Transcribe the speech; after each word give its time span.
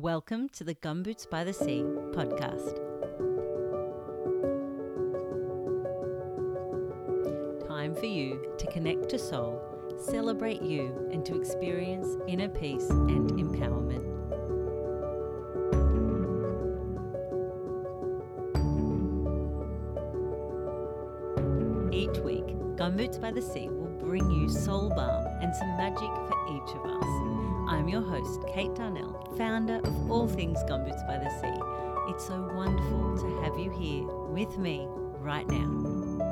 Welcome 0.00 0.48
to 0.50 0.62
the 0.62 0.76
Gumboots 0.76 1.28
by 1.28 1.42
the 1.42 1.52
Sea 1.52 1.82
podcast. 2.12 2.76
Time 7.66 7.96
for 7.96 8.06
you 8.06 8.54
to 8.58 8.66
connect 8.68 9.08
to 9.08 9.18
soul, 9.18 9.60
celebrate 9.98 10.62
you, 10.62 11.08
and 11.10 11.26
to 11.26 11.36
experience 11.36 12.16
inner 12.28 12.48
peace 12.48 12.88
and 12.88 13.32
empowerment. 13.32 14.04
Each 21.92 22.18
week, 22.20 22.46
Gumboots 22.76 23.20
by 23.20 23.32
the 23.32 23.42
Sea 23.42 23.68
will 23.68 23.98
bring 23.98 24.30
you 24.30 24.48
soul 24.48 24.90
balm 24.90 25.26
and 25.42 25.52
some 25.56 25.76
magic 25.76 25.98
for 25.98 26.36
each 26.54 26.76
of 26.76 26.86
us. 26.86 27.27
I'm 27.68 27.86
your 27.86 28.00
host, 28.00 28.40
Kate 28.54 28.74
Darnell, 28.74 29.30
founder 29.36 29.80
of 29.84 30.10
All 30.10 30.26
Things 30.26 30.56
Gumboots 30.60 31.06
by 31.06 31.18
the 31.18 31.28
Sea. 31.38 31.60
It's 32.08 32.26
so 32.26 32.50
wonderful 32.54 33.18
to 33.18 33.42
have 33.42 33.58
you 33.58 33.70
here 33.70 34.06
with 34.06 34.56
me 34.56 34.86
right 35.20 35.46
now. 35.46 36.27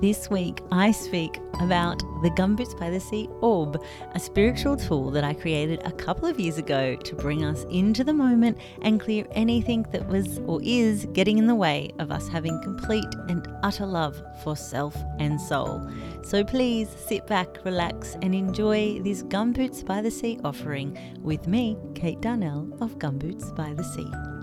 This 0.00 0.30
week, 0.30 0.60
I 0.70 0.92
speak 0.92 1.40
about 1.60 1.98
the 2.22 2.30
Gumboots 2.30 2.78
by 2.78 2.88
the 2.88 3.00
Sea 3.00 3.28
Orb, 3.40 3.82
a 4.14 4.20
spiritual 4.20 4.76
tool 4.76 5.10
that 5.10 5.24
I 5.24 5.34
created 5.34 5.82
a 5.84 5.90
couple 5.90 6.28
of 6.28 6.38
years 6.38 6.56
ago 6.56 6.94
to 6.94 7.16
bring 7.16 7.44
us 7.44 7.64
into 7.68 8.04
the 8.04 8.12
moment 8.12 8.58
and 8.82 9.00
clear 9.00 9.26
anything 9.32 9.84
that 9.90 10.06
was 10.06 10.38
or 10.46 10.60
is 10.62 11.06
getting 11.14 11.38
in 11.38 11.48
the 11.48 11.54
way 11.56 11.90
of 11.98 12.12
us 12.12 12.28
having 12.28 12.62
complete 12.62 13.12
and 13.28 13.48
utter 13.64 13.86
love 13.86 14.22
for 14.44 14.54
self 14.54 14.96
and 15.18 15.40
soul. 15.40 15.84
So 16.22 16.44
please 16.44 16.88
sit 16.88 17.26
back, 17.26 17.64
relax, 17.64 18.16
and 18.22 18.36
enjoy 18.36 19.00
this 19.02 19.24
Gumboots 19.24 19.84
by 19.84 20.00
the 20.00 20.12
Sea 20.12 20.38
offering 20.44 20.96
with 21.22 21.48
me, 21.48 21.76
Kate 21.96 22.20
Darnell 22.20 22.68
of 22.80 23.00
Gumboots 23.00 23.52
by 23.56 23.74
the 23.74 23.82
Sea. 23.82 24.37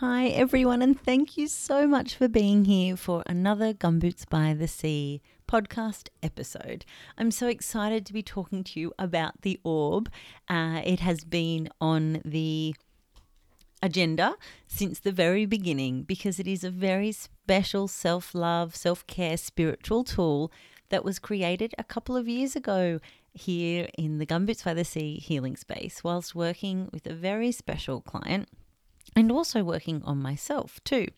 Hi, 0.00 0.28
everyone, 0.28 0.80
and 0.80 0.98
thank 0.98 1.36
you 1.36 1.46
so 1.46 1.86
much 1.86 2.14
for 2.14 2.26
being 2.26 2.64
here 2.64 2.96
for 2.96 3.22
another 3.26 3.74
Gumboots 3.74 4.26
by 4.26 4.54
the 4.54 4.66
Sea 4.66 5.20
podcast 5.46 6.08
episode. 6.22 6.86
I'm 7.18 7.30
so 7.30 7.48
excited 7.48 8.06
to 8.06 8.14
be 8.14 8.22
talking 8.22 8.64
to 8.64 8.80
you 8.80 8.94
about 8.98 9.42
the 9.42 9.60
orb. 9.62 10.10
Uh, 10.48 10.80
it 10.86 11.00
has 11.00 11.22
been 11.24 11.68
on 11.82 12.22
the 12.24 12.74
agenda 13.82 14.36
since 14.66 15.00
the 15.00 15.12
very 15.12 15.44
beginning 15.44 16.04
because 16.04 16.40
it 16.40 16.46
is 16.46 16.64
a 16.64 16.70
very 16.70 17.12
special 17.12 17.86
self 17.86 18.34
love, 18.34 18.74
self 18.74 19.06
care 19.06 19.36
spiritual 19.36 20.02
tool 20.02 20.50
that 20.88 21.04
was 21.04 21.18
created 21.18 21.74
a 21.76 21.84
couple 21.84 22.16
of 22.16 22.26
years 22.26 22.56
ago 22.56 23.00
here 23.34 23.86
in 23.98 24.16
the 24.16 24.24
Gumboots 24.24 24.64
by 24.64 24.72
the 24.72 24.82
Sea 24.82 25.16
healing 25.16 25.56
space 25.56 26.02
whilst 26.02 26.34
working 26.34 26.88
with 26.90 27.06
a 27.06 27.12
very 27.12 27.52
special 27.52 28.00
client 28.00 28.48
and 29.16 29.30
also 29.32 29.64
working 29.64 30.02
on 30.04 30.18
myself 30.18 30.80
too. 30.84 31.08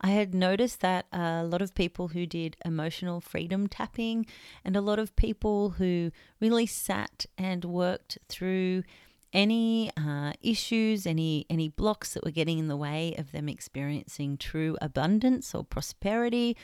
I 0.00 0.10
had 0.10 0.34
noticed 0.34 0.80
that 0.80 1.06
a 1.12 1.44
lot 1.44 1.62
of 1.62 1.74
people 1.74 2.08
who 2.08 2.26
did 2.26 2.56
emotional 2.64 3.20
freedom 3.20 3.66
tapping 3.66 4.26
and 4.64 4.76
a 4.76 4.80
lot 4.80 4.98
of 4.98 5.16
people 5.16 5.70
who 5.70 6.12
really 6.40 6.66
sat 6.66 7.26
and 7.36 7.64
worked 7.64 8.18
through 8.28 8.84
any 9.32 9.90
uh, 9.96 10.32
issues, 10.42 11.06
any 11.06 11.46
any 11.48 11.68
blocks 11.68 12.14
that 12.14 12.24
were 12.24 12.30
getting 12.30 12.58
in 12.58 12.68
the 12.68 12.76
way 12.76 13.14
of 13.16 13.32
them 13.32 13.48
experiencing 13.48 14.36
true 14.36 14.76
abundance 14.80 15.54
or 15.54 15.64
prosperity, 15.64 16.56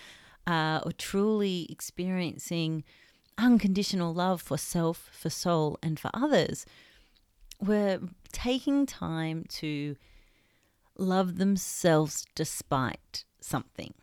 uh, 0.46 0.80
or 0.84 0.92
truly 0.92 1.66
experiencing 1.70 2.82
unconditional 3.38 4.14
love 4.14 4.42
for 4.42 4.58
self, 4.58 5.08
for 5.12 5.30
soul, 5.30 5.78
and 5.82 6.00
for 6.00 6.10
others, 6.14 6.66
were 7.60 8.00
taking 8.32 8.86
time 8.86 9.44
to 9.48 9.96
love 10.98 11.38
themselves 11.38 12.26
despite 12.34 13.24
something. 13.40 13.94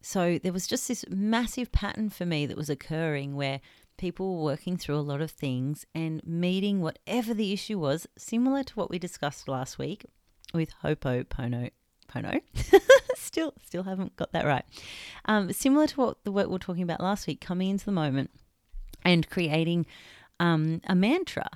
So 0.00 0.38
there 0.38 0.52
was 0.52 0.66
just 0.66 0.88
this 0.88 1.04
massive 1.08 1.72
pattern 1.72 2.10
for 2.10 2.24
me 2.24 2.46
that 2.46 2.56
was 2.56 2.70
occurring 2.70 3.34
where 3.34 3.60
people 3.96 4.36
were 4.36 4.44
working 4.44 4.76
through 4.76 4.96
a 4.96 5.00
lot 5.00 5.20
of 5.20 5.30
things 5.30 5.84
and 5.94 6.24
meeting 6.24 6.80
whatever 6.80 7.34
the 7.34 7.52
issue 7.52 7.78
was, 7.78 8.06
similar 8.16 8.62
to 8.62 8.74
what 8.74 8.90
we 8.90 8.98
discussed 8.98 9.48
last 9.48 9.78
week 9.78 10.06
with 10.54 10.70
Ho'oponopono. 10.82 11.70
Pono. 12.08 12.40
still, 13.16 13.52
still 13.64 13.82
haven't 13.82 14.14
got 14.16 14.32
that 14.32 14.44
right. 14.44 14.64
Um, 15.24 15.52
similar 15.52 15.86
to 15.88 16.00
what 16.00 16.24
the 16.24 16.32
work 16.32 16.48
we 16.48 16.54
are 16.54 16.60
talking 16.60 16.82
about 16.82 17.00
last 17.00 17.26
week, 17.26 17.40
coming 17.40 17.68
into 17.68 17.84
the 17.84 17.92
moment 17.92 18.30
and 19.04 19.28
creating 19.28 19.86
um, 20.38 20.80
a 20.86 20.94
mantra. 20.94 21.48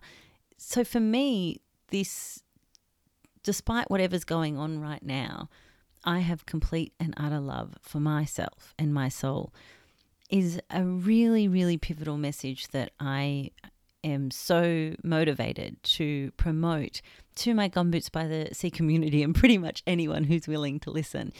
So 0.56 0.84
for 0.84 1.00
me, 1.00 1.60
this 1.88 2.42
despite 3.42 3.90
whatever's 3.90 4.24
going 4.24 4.56
on 4.56 4.80
right 4.80 5.02
now, 5.02 5.48
I 6.04 6.20
have 6.20 6.46
complete 6.46 6.92
and 6.98 7.14
utter 7.16 7.40
love 7.40 7.74
for 7.82 8.00
myself 8.00 8.74
and 8.78 8.94
my 8.94 9.08
soul 9.08 9.52
is 10.30 10.60
a 10.70 10.84
really, 10.84 11.48
really 11.48 11.76
pivotal 11.76 12.16
message 12.16 12.68
that 12.68 12.92
I 13.00 13.50
am 14.02 14.30
so 14.30 14.94
motivated 15.02 15.82
to 15.82 16.30
promote 16.32 17.02
to 17.36 17.54
my 17.54 17.68
Gumboots 17.68 18.10
by 18.10 18.26
the 18.26 18.48
Sea 18.52 18.70
community 18.70 19.22
and 19.22 19.34
pretty 19.34 19.58
much 19.58 19.82
anyone 19.86 20.24
who's 20.24 20.48
willing 20.48 20.80
to 20.80 20.90
listen. 20.90 21.32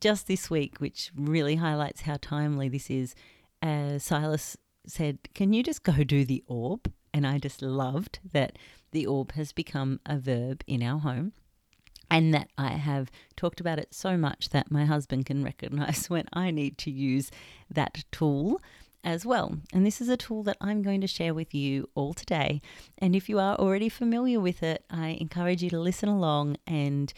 Just 0.00 0.26
this 0.26 0.48
week, 0.48 0.78
which 0.78 1.10
really 1.14 1.56
highlights 1.56 2.02
how 2.02 2.16
timely 2.20 2.68
this 2.68 2.88
is, 2.88 3.14
uh, 3.62 3.98
Silas 3.98 4.56
said, 4.86 5.18
Can 5.34 5.52
you 5.52 5.62
just 5.62 5.82
go 5.82 6.04
do 6.04 6.24
the 6.24 6.44
orb? 6.46 6.92
And 7.12 7.26
I 7.26 7.38
just 7.38 7.62
loved 7.62 8.20
that 8.32 8.58
the 8.92 9.06
orb 9.06 9.32
has 9.32 9.52
become 9.52 10.00
a 10.04 10.18
verb 10.18 10.62
in 10.66 10.82
our 10.82 11.00
home 11.00 11.32
and 12.10 12.32
that 12.34 12.48
I 12.56 12.72
have 12.72 13.10
talked 13.36 13.60
about 13.60 13.78
it 13.78 13.94
so 13.94 14.16
much 14.16 14.50
that 14.50 14.70
my 14.70 14.84
husband 14.84 15.26
can 15.26 15.44
recognize 15.52 16.08
when 16.10 16.26
I 16.32 16.50
need 16.50 16.78
to 16.78 16.90
use 16.90 17.30
that 17.70 18.04
tool 18.12 18.60
as 19.04 19.24
well. 19.24 19.58
And 19.72 19.86
this 19.86 20.00
is 20.00 20.08
a 20.08 20.16
tool 20.16 20.42
that 20.44 20.56
I'm 20.60 20.82
going 20.82 21.00
to 21.00 21.06
share 21.06 21.32
with 21.32 21.54
you 21.54 21.88
all 21.94 22.12
today. 22.12 22.60
And 22.98 23.14
if 23.14 23.28
you 23.28 23.38
are 23.38 23.54
already 23.56 23.88
familiar 23.88 24.40
with 24.40 24.62
it, 24.62 24.84
I 24.90 25.10
encourage 25.20 25.62
you 25.62 25.70
to 25.70 25.78
listen 25.78 26.08
along 26.08 26.56
and 26.66 27.12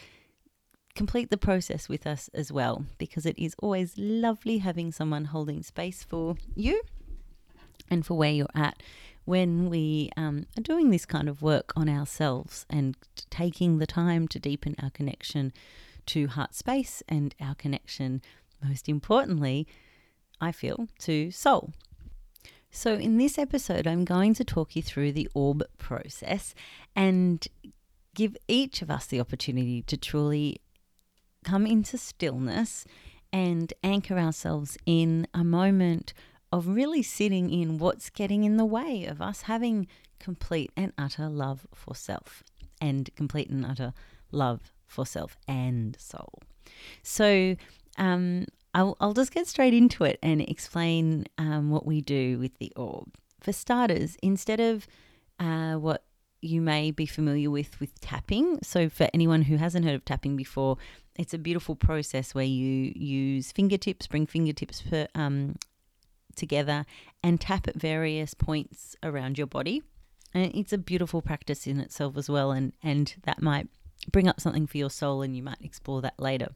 complete 0.95 1.31
the 1.31 1.39
process 1.39 1.89
with 1.89 2.07
us 2.07 2.29
as 2.35 2.53
well, 2.53 2.85
because 2.99 3.25
it 3.25 3.39
is 3.39 3.55
always 3.61 3.95
lovely 3.97 4.59
having 4.59 4.93
someone 4.93 5.27
holding 5.27 5.63
space 5.63 6.03
for 6.03 6.37
you 6.55 6.83
and 7.91 8.05
for 8.05 8.15
where 8.19 8.33
you're 8.33 8.49
at 8.55 8.83
when 9.29 9.69
we 9.69 10.09
um, 10.17 10.47
are 10.57 10.63
doing 10.63 10.89
this 10.89 11.05
kind 11.05 11.29
of 11.29 11.43
work 11.43 11.71
on 11.77 11.87
ourselves 11.87 12.65
and 12.71 12.97
taking 13.29 13.77
the 13.77 13.87
time 13.87 14.27
to 14.27 14.39
deepen 14.39 14.75
our 14.83 14.89
connection 14.89 15.53
to 16.07 16.29
heart 16.29 16.55
space 16.55 17.03
and 17.07 17.35
our 17.39 17.55
connection, 17.55 18.23
most 18.65 18.89
importantly, 18.89 19.67
I 20.41 20.51
feel, 20.51 20.89
to 21.01 21.31
soul. 21.31 21.75
So, 22.71 22.95
in 22.95 23.19
this 23.19 23.37
episode, 23.37 23.87
I'm 23.87 24.07
going 24.07 24.33
to 24.33 24.45
talk 24.45 24.75
you 24.75 24.83
through 24.83 25.13
the 25.13 25.29
orb 25.35 25.63
process 25.77 26.55
and 26.97 27.47
give 28.15 28.35
each 28.49 28.81
of 28.81 28.91
us 28.91 29.05
the 29.05 29.21
opportunity 29.21 29.83
to 29.83 29.99
truly 29.99 30.63
come 31.45 31.67
into 31.67 31.99
stillness 31.99 32.87
and 33.31 33.75
anchor 33.85 34.19
ourselves 34.19 34.79
in 34.87 35.27
a 35.35 35.45
moment 35.45 36.15
of 36.53 36.69
really 36.69 37.03
sitting 37.03 37.51
in 37.51 37.79
what's 37.79 38.11
getting 38.11 38.45
in 38.45 38.57
the 38.57 38.65
way 38.65 39.05
of 39.05 39.21
us 39.21 39.43
having 39.43 39.87
complete 40.19 40.71
and 40.77 40.93
utter 40.99 41.29
love 41.29 41.67
for 41.75 41.95
self 41.95 42.43
and 42.81 43.11
complete 43.17 43.51
and 43.51 43.65
utter 43.65 43.93
love 44.33 44.73
for 44.87 45.05
self 45.05 45.37
and 45.47 45.97
soul. 45.99 46.41
So, 47.03 47.57
um, 47.97 48.47
I'll, 48.75 48.97
I'll 49.01 49.15
just 49.15 49.33
get 49.33 49.47
straight 49.47 49.75
into 49.75 50.05
it 50.05 50.19
and 50.23 50.41
explain 50.43 51.27
um, 51.39 51.71
what 51.71 51.87
we 51.87 52.01
do 52.01 52.39
with 52.39 52.57
the 52.59 52.73
orb. 52.77 53.09
For 53.41 53.53
starters, 53.53 54.17
instead 54.23 54.61
of 54.61 54.87
uh, 55.41 55.75
what 55.75 56.05
you 56.41 56.61
may 56.61 56.91
be 56.91 57.07
familiar 57.07 57.51
with 57.51 57.79
with 57.81 58.01
tapping. 58.01 58.59
So, 58.63 58.89
for 58.89 59.09
anyone 59.13 59.43
who 59.43 59.57
hasn't 59.57 59.85
heard 59.85 59.95
of 59.95 60.05
tapping 60.05 60.37
before, 60.37 60.77
it's 61.17 61.35
a 61.35 61.39
beautiful 61.39 61.75
process 61.75 62.35
where 62.35 62.45
you 62.45 62.93
use 62.95 63.51
fingertips, 63.53 64.07
bring 64.07 64.27
fingertips 64.27 64.83
per, 64.83 65.09
um, 65.15 65.57
together 66.39 66.87
and 67.23 67.41
tap 67.41 67.69
at 67.69 67.75
various 67.75 68.35
points 68.35 68.97
around 69.03 69.37
your 69.37 69.47
body. 69.47 69.83
And 70.33 70.55
it's 70.55 70.73
a 70.73 70.79
beautiful 70.79 71.23
practice 71.23 71.67
in 71.67 71.81
itself 71.81 72.17
as 72.17 72.29
well, 72.29 72.51
and, 72.51 72.73
and 72.83 73.15
that 73.25 73.43
might 73.43 73.69
bring 74.11 74.29
up 74.29 74.41
something 74.41 74.67
for 74.67 74.79
your 74.79 74.91
soul, 74.91 75.23
and 75.23 75.37
you 75.37 75.43
might 75.43 75.61
explore 75.63 76.03
that 76.03 76.19
later. 76.19 76.49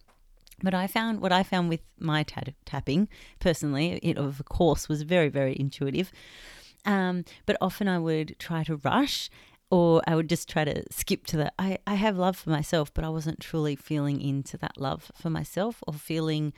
But 0.62 0.74
I 0.74 0.86
found 0.86 1.20
what 1.20 1.32
I 1.32 1.42
found 1.42 1.68
with 1.68 1.80
my 1.98 2.22
tapping 2.22 3.08
personally, 3.40 3.98
it 4.02 4.16
of 4.16 4.42
course 4.44 4.88
was 4.88 5.02
very, 5.02 5.28
very 5.28 5.58
intuitive. 5.58 6.12
Um, 6.84 7.24
but 7.46 7.56
often 7.60 7.88
I 7.88 7.98
would 7.98 8.36
try 8.38 8.64
to 8.64 8.76
rush 8.76 9.30
or 9.70 10.02
I 10.06 10.14
would 10.14 10.28
just 10.28 10.48
try 10.48 10.64
to 10.64 10.84
skip 10.90 11.24
to 11.28 11.36
the 11.36 11.52
I, 11.58 11.78
I 11.86 11.94
have 11.94 12.18
love 12.18 12.36
for 12.36 12.50
myself, 12.50 12.92
but 12.92 13.04
I 13.04 13.08
wasn't 13.08 13.40
truly 13.40 13.74
feeling 13.74 14.20
into 14.20 14.56
that 14.58 14.78
love 14.78 15.10
for 15.14 15.30
myself 15.30 15.82
or 15.86 15.94
feeling 15.94 16.52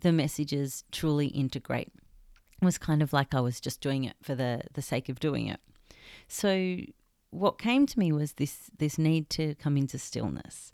the 0.00 0.12
messages 0.12 0.84
truly 0.90 1.28
integrate. 1.28 1.92
Was 2.62 2.78
kind 2.78 3.02
of 3.02 3.12
like 3.12 3.34
I 3.34 3.40
was 3.40 3.60
just 3.60 3.80
doing 3.80 4.04
it 4.04 4.16
for 4.22 4.34
the, 4.34 4.62
the 4.74 4.82
sake 4.82 5.08
of 5.08 5.18
doing 5.18 5.46
it. 5.46 5.60
So 6.28 6.76
what 7.30 7.58
came 7.58 7.86
to 7.86 7.98
me 7.98 8.12
was 8.12 8.34
this 8.34 8.70
this 8.78 8.98
need 8.98 9.30
to 9.30 9.54
come 9.54 9.76
into 9.76 9.98
stillness. 9.98 10.70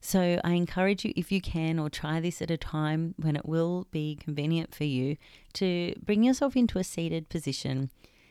So 0.00 0.40
I 0.42 0.52
encourage 0.52 1.04
you, 1.04 1.12
if 1.14 1.30
you 1.30 1.40
can, 1.40 1.78
or 1.78 1.90
try 1.90 2.20
this 2.20 2.40
at 2.40 2.50
a 2.50 2.56
time 2.56 3.14
when 3.18 3.36
it 3.36 3.46
will 3.46 3.86
be 3.90 4.16
convenient 4.16 4.74
for 4.74 4.84
you, 4.84 5.16
to 5.54 5.94
bring 6.02 6.22
yourself 6.22 6.56
into 6.56 6.78
a 6.78 6.84
seated 6.84 7.28
position, 7.28 7.90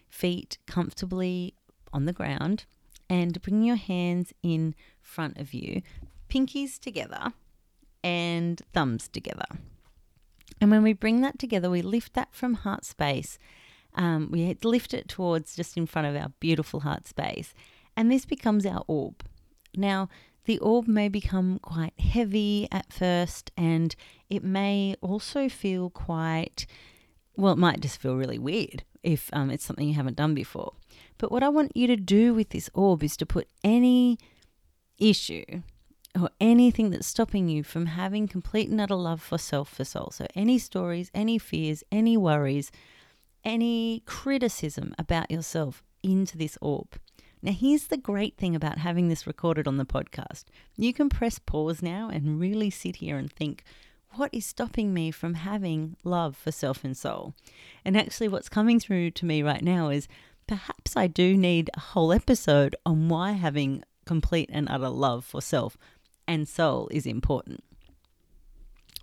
feet 0.09 0.57
comfortably 0.65 1.53
on 1.94 2.06
the 2.06 2.13
ground, 2.13 2.65
and 3.07 3.39
bring 3.44 3.63
your 3.63 3.75
hands 3.75 4.33
in 4.41 4.73
front 5.01 5.38
of 5.38 5.53
you, 5.53 5.83
pinkies 6.27 6.79
together 6.79 7.33
and 8.03 8.61
thumbs 8.73 9.07
together. 9.07 9.45
And 10.61 10.71
when 10.71 10.83
we 10.83 10.94
bring 10.94 11.21
that 11.21 11.39
together, 11.39 11.69
we 11.69 11.81
lift 11.81 12.13
that 12.13 12.33
from 12.33 12.53
heart 12.56 12.85
space. 12.85 13.39
Um, 13.95 14.29
we 14.31 14.56
lift 14.63 14.94
it 14.94 15.07
towards 15.07 15.56
just 15.56 15.77
in 15.77 15.85
front 15.85 16.07
of 16.07 16.15
our 16.15 16.31
beautiful 16.39 16.81
heart 16.81 17.07
space. 17.07 17.53
And 17.95 18.11
this 18.11 18.25
becomes 18.25 18.65
our 18.65 18.83
orb. 18.88 19.23
Now, 19.75 20.09
the 20.45 20.59
orb 20.59 20.88
may 20.88 21.09
become 21.09 21.59
quite 21.59 22.00
heavy 22.00 22.67
at 22.71 22.91
first, 22.91 23.51
and 23.56 23.95
it 24.29 24.44
may 24.44 24.95
also 25.01 25.50
feel 25.50 25.89
quite, 25.89 26.65
well, 27.35 27.53
it 27.53 27.59
might 27.59 27.81
just 27.81 28.01
feel 28.01 28.15
really 28.15 28.39
weird 28.39 28.83
if 29.03 29.29
um, 29.33 29.50
it's 29.50 29.63
something 29.63 29.88
you 29.88 29.94
haven't 29.94 30.17
done 30.17 30.33
before. 30.33 30.73
But 31.17 31.31
what 31.31 31.44
I 31.44 31.50
want 31.50 31.75
you 31.75 31.88
to 31.88 31.95
do 31.95 32.33
with 32.33 32.50
this 32.50 32.69
orb 32.73 33.03
is 33.03 33.15
to 33.17 33.25
put 33.25 33.47
any 33.63 34.17
issue 34.97 35.61
or 36.19 36.29
anything 36.39 36.89
that's 36.89 37.07
stopping 37.07 37.50
you 37.50 37.63
from 37.63 37.88
having 37.88 38.27
complete 38.27 38.69
and 38.69 38.81
utter 38.81 38.95
love 38.95 39.21
for 39.21 39.38
self 39.38 39.69
for 39.69 39.83
soul. 39.83 40.11
So, 40.11 40.25
any 40.35 40.57
stories, 40.57 41.11
any 41.13 41.38
fears, 41.38 41.83
any 41.91 42.17
worries, 42.17 42.71
any 43.44 44.01
criticism 44.06 44.94
about 44.97 45.31
yourself 45.31 45.83
into 46.03 46.38
this 46.38 46.57
orb. 46.61 46.97
Now, 47.41 47.53
here's 47.53 47.88
the 47.88 47.97
great 47.97 48.38
thing 48.38 48.56
about 48.56 48.79
having 48.79 49.07
this 49.07 49.25
recorded 49.25 49.67
on 49.67 49.77
the 49.77 49.85
podcast. 49.85 50.45
You 50.75 50.94
can 50.94 51.09
press 51.09 51.39
pause 51.39 51.81
now 51.81 52.09
and 52.09 52.39
really 52.39 52.69
sit 52.69 52.97
here 52.97 53.17
and 53.17 53.31
think, 53.31 53.63
what 54.15 54.33
is 54.33 54.45
stopping 54.45 54.94
me 54.94 55.11
from 55.11 55.35
having 55.35 55.95
love 56.03 56.35
for 56.35 56.51
self 56.51 56.83
and 56.83 56.97
soul? 56.97 57.33
And 57.85 57.95
actually, 57.95 58.27
what's 58.27 58.50
coming 58.50 58.79
through 58.79 59.11
to 59.11 59.25
me 59.25 59.44
right 59.44 59.63
now 59.63 59.89
is 59.89 60.07
perhaps 60.47 60.97
I 60.97 61.07
do 61.07 61.38
need 61.38 61.69
a 61.75 61.79
whole 61.79 62.11
episode 62.11 62.75
on 62.85 63.07
why 63.07 63.33
having 63.33 63.83
complete 64.06 64.50
and 64.51 64.67
utter 64.67 64.89
love 64.89 65.23
for 65.23 65.41
self 65.41 65.77
and 66.30 66.48
soul 66.48 66.88
is 66.92 67.06
important. 67.06 67.64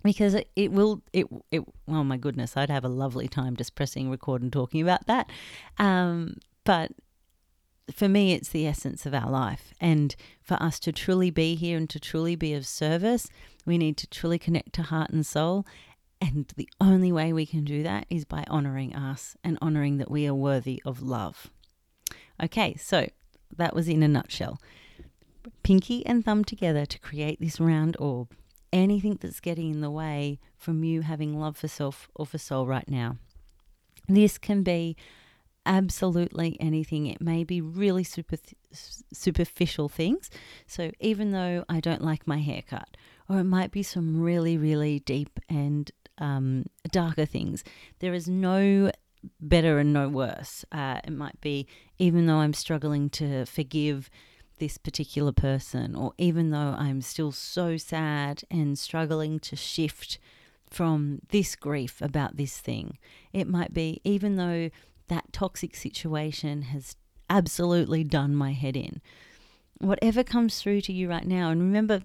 Because 0.03 0.35
it, 0.55 0.71
will, 0.71 1.03
it, 1.11 1.27
it, 1.51 1.61
oh 1.87 2.03
my 2.03 2.15
goodness, 2.15 2.55
I'd 2.55 2.69
have 2.69 2.85
a 2.85 2.89
lovely 2.89 3.27
time 3.27 3.57
just 3.57 3.75
pressing 3.75 4.09
record 4.09 4.41
and 4.41 4.51
talking 4.51 4.81
about 4.81 5.05
that. 5.07 5.29
Um, 5.77 6.37
but 6.63 6.91
for 7.91 8.07
me, 8.07 8.31
it's 8.31 8.49
the 8.49 8.65
essence 8.65 9.05
of 9.05 9.13
our 9.13 9.29
life. 9.29 9.73
And 9.81 10.15
for 10.41 10.55
us 10.63 10.79
to 10.81 10.93
truly 10.93 11.29
be 11.29 11.55
here 11.55 11.77
and 11.77 11.89
to 11.89 11.99
truly 11.99 12.37
be 12.37 12.53
of 12.53 12.65
service, 12.65 13.27
we 13.65 13.77
need 13.77 13.97
to 13.97 14.07
truly 14.07 14.39
connect 14.39 14.71
to 14.73 14.83
heart 14.83 15.09
and 15.09 15.25
soul. 15.25 15.65
And 16.21 16.51
the 16.55 16.69
only 16.79 17.11
way 17.11 17.33
we 17.33 17.45
can 17.45 17.65
do 17.65 17.83
that 17.83 18.05
is 18.09 18.23
by 18.23 18.45
honoring 18.47 18.95
us 18.95 19.35
and 19.43 19.57
honoring 19.61 19.97
that 19.97 20.09
we 20.09 20.25
are 20.25 20.33
worthy 20.33 20.81
of 20.85 21.01
love. 21.01 21.51
Okay, 22.41 22.75
so 22.75 23.07
that 23.57 23.75
was 23.75 23.89
in 23.89 24.03
a 24.03 24.07
nutshell. 24.07 24.61
Pinky 25.63 26.05
and 26.05 26.23
thumb 26.23 26.43
together 26.43 26.85
to 26.85 26.99
create 26.99 27.39
this 27.39 27.59
round 27.59 27.95
orb. 27.99 28.33
Anything 28.73 29.17
that's 29.21 29.39
getting 29.39 29.71
in 29.71 29.81
the 29.81 29.91
way 29.91 30.39
from 30.57 30.83
you 30.83 31.01
having 31.01 31.39
love 31.39 31.57
for 31.57 31.67
self 31.67 32.09
or 32.15 32.25
for 32.25 32.37
soul 32.37 32.67
right 32.67 32.87
now. 32.89 33.17
This 34.07 34.37
can 34.37 34.63
be 34.63 34.95
absolutely 35.65 36.57
anything. 36.59 37.05
It 37.07 37.21
may 37.21 37.43
be 37.43 37.61
really 37.61 38.03
super, 38.03 38.37
superficial 38.71 39.89
things. 39.89 40.29
So 40.65 40.91
even 40.99 41.31
though 41.31 41.65
I 41.69 41.79
don't 41.79 42.03
like 42.03 42.25
my 42.25 42.39
haircut, 42.39 42.97
or 43.29 43.39
it 43.39 43.43
might 43.43 43.71
be 43.71 43.83
some 43.83 44.21
really, 44.21 44.57
really 44.57 44.99
deep 44.99 45.39
and 45.49 45.91
um, 46.17 46.65
darker 46.89 47.25
things, 47.25 47.63
there 47.99 48.13
is 48.13 48.27
no 48.27 48.91
better 49.41 49.79
and 49.79 49.93
no 49.93 50.07
worse. 50.07 50.63
Uh, 50.71 51.01
it 51.03 51.11
might 51.11 51.39
be 51.41 51.67
even 51.99 52.25
though 52.25 52.37
I'm 52.37 52.53
struggling 52.53 53.09
to 53.11 53.45
forgive 53.45 54.09
this 54.57 54.77
particular 54.77 55.31
person, 55.31 55.95
or 55.95 56.13
even 56.17 56.49
though 56.49 56.75
I'm 56.77 57.01
still 57.01 57.31
so 57.31 57.77
sad 57.77 58.43
and 58.49 58.77
struggling 58.77 59.39
to 59.39 59.55
shift 59.55 60.19
from 60.69 61.19
this 61.29 61.55
grief 61.55 62.01
about 62.01 62.37
this 62.37 62.57
thing. 62.57 62.97
It 63.31 63.47
might 63.47 63.73
be 63.73 64.01
even 64.03 64.35
though 64.35 64.69
that 65.07 65.31
toxic 65.31 65.75
situation 65.75 66.63
has 66.63 66.95
absolutely 67.29 68.03
done 68.03 68.35
my 68.35 68.53
head 68.53 68.75
in. 68.75 69.01
Whatever 69.79 70.23
comes 70.23 70.61
through 70.61 70.81
to 70.81 70.93
you 70.93 71.09
right 71.09 71.25
now, 71.25 71.49
and 71.49 71.61
remember, 71.61 72.01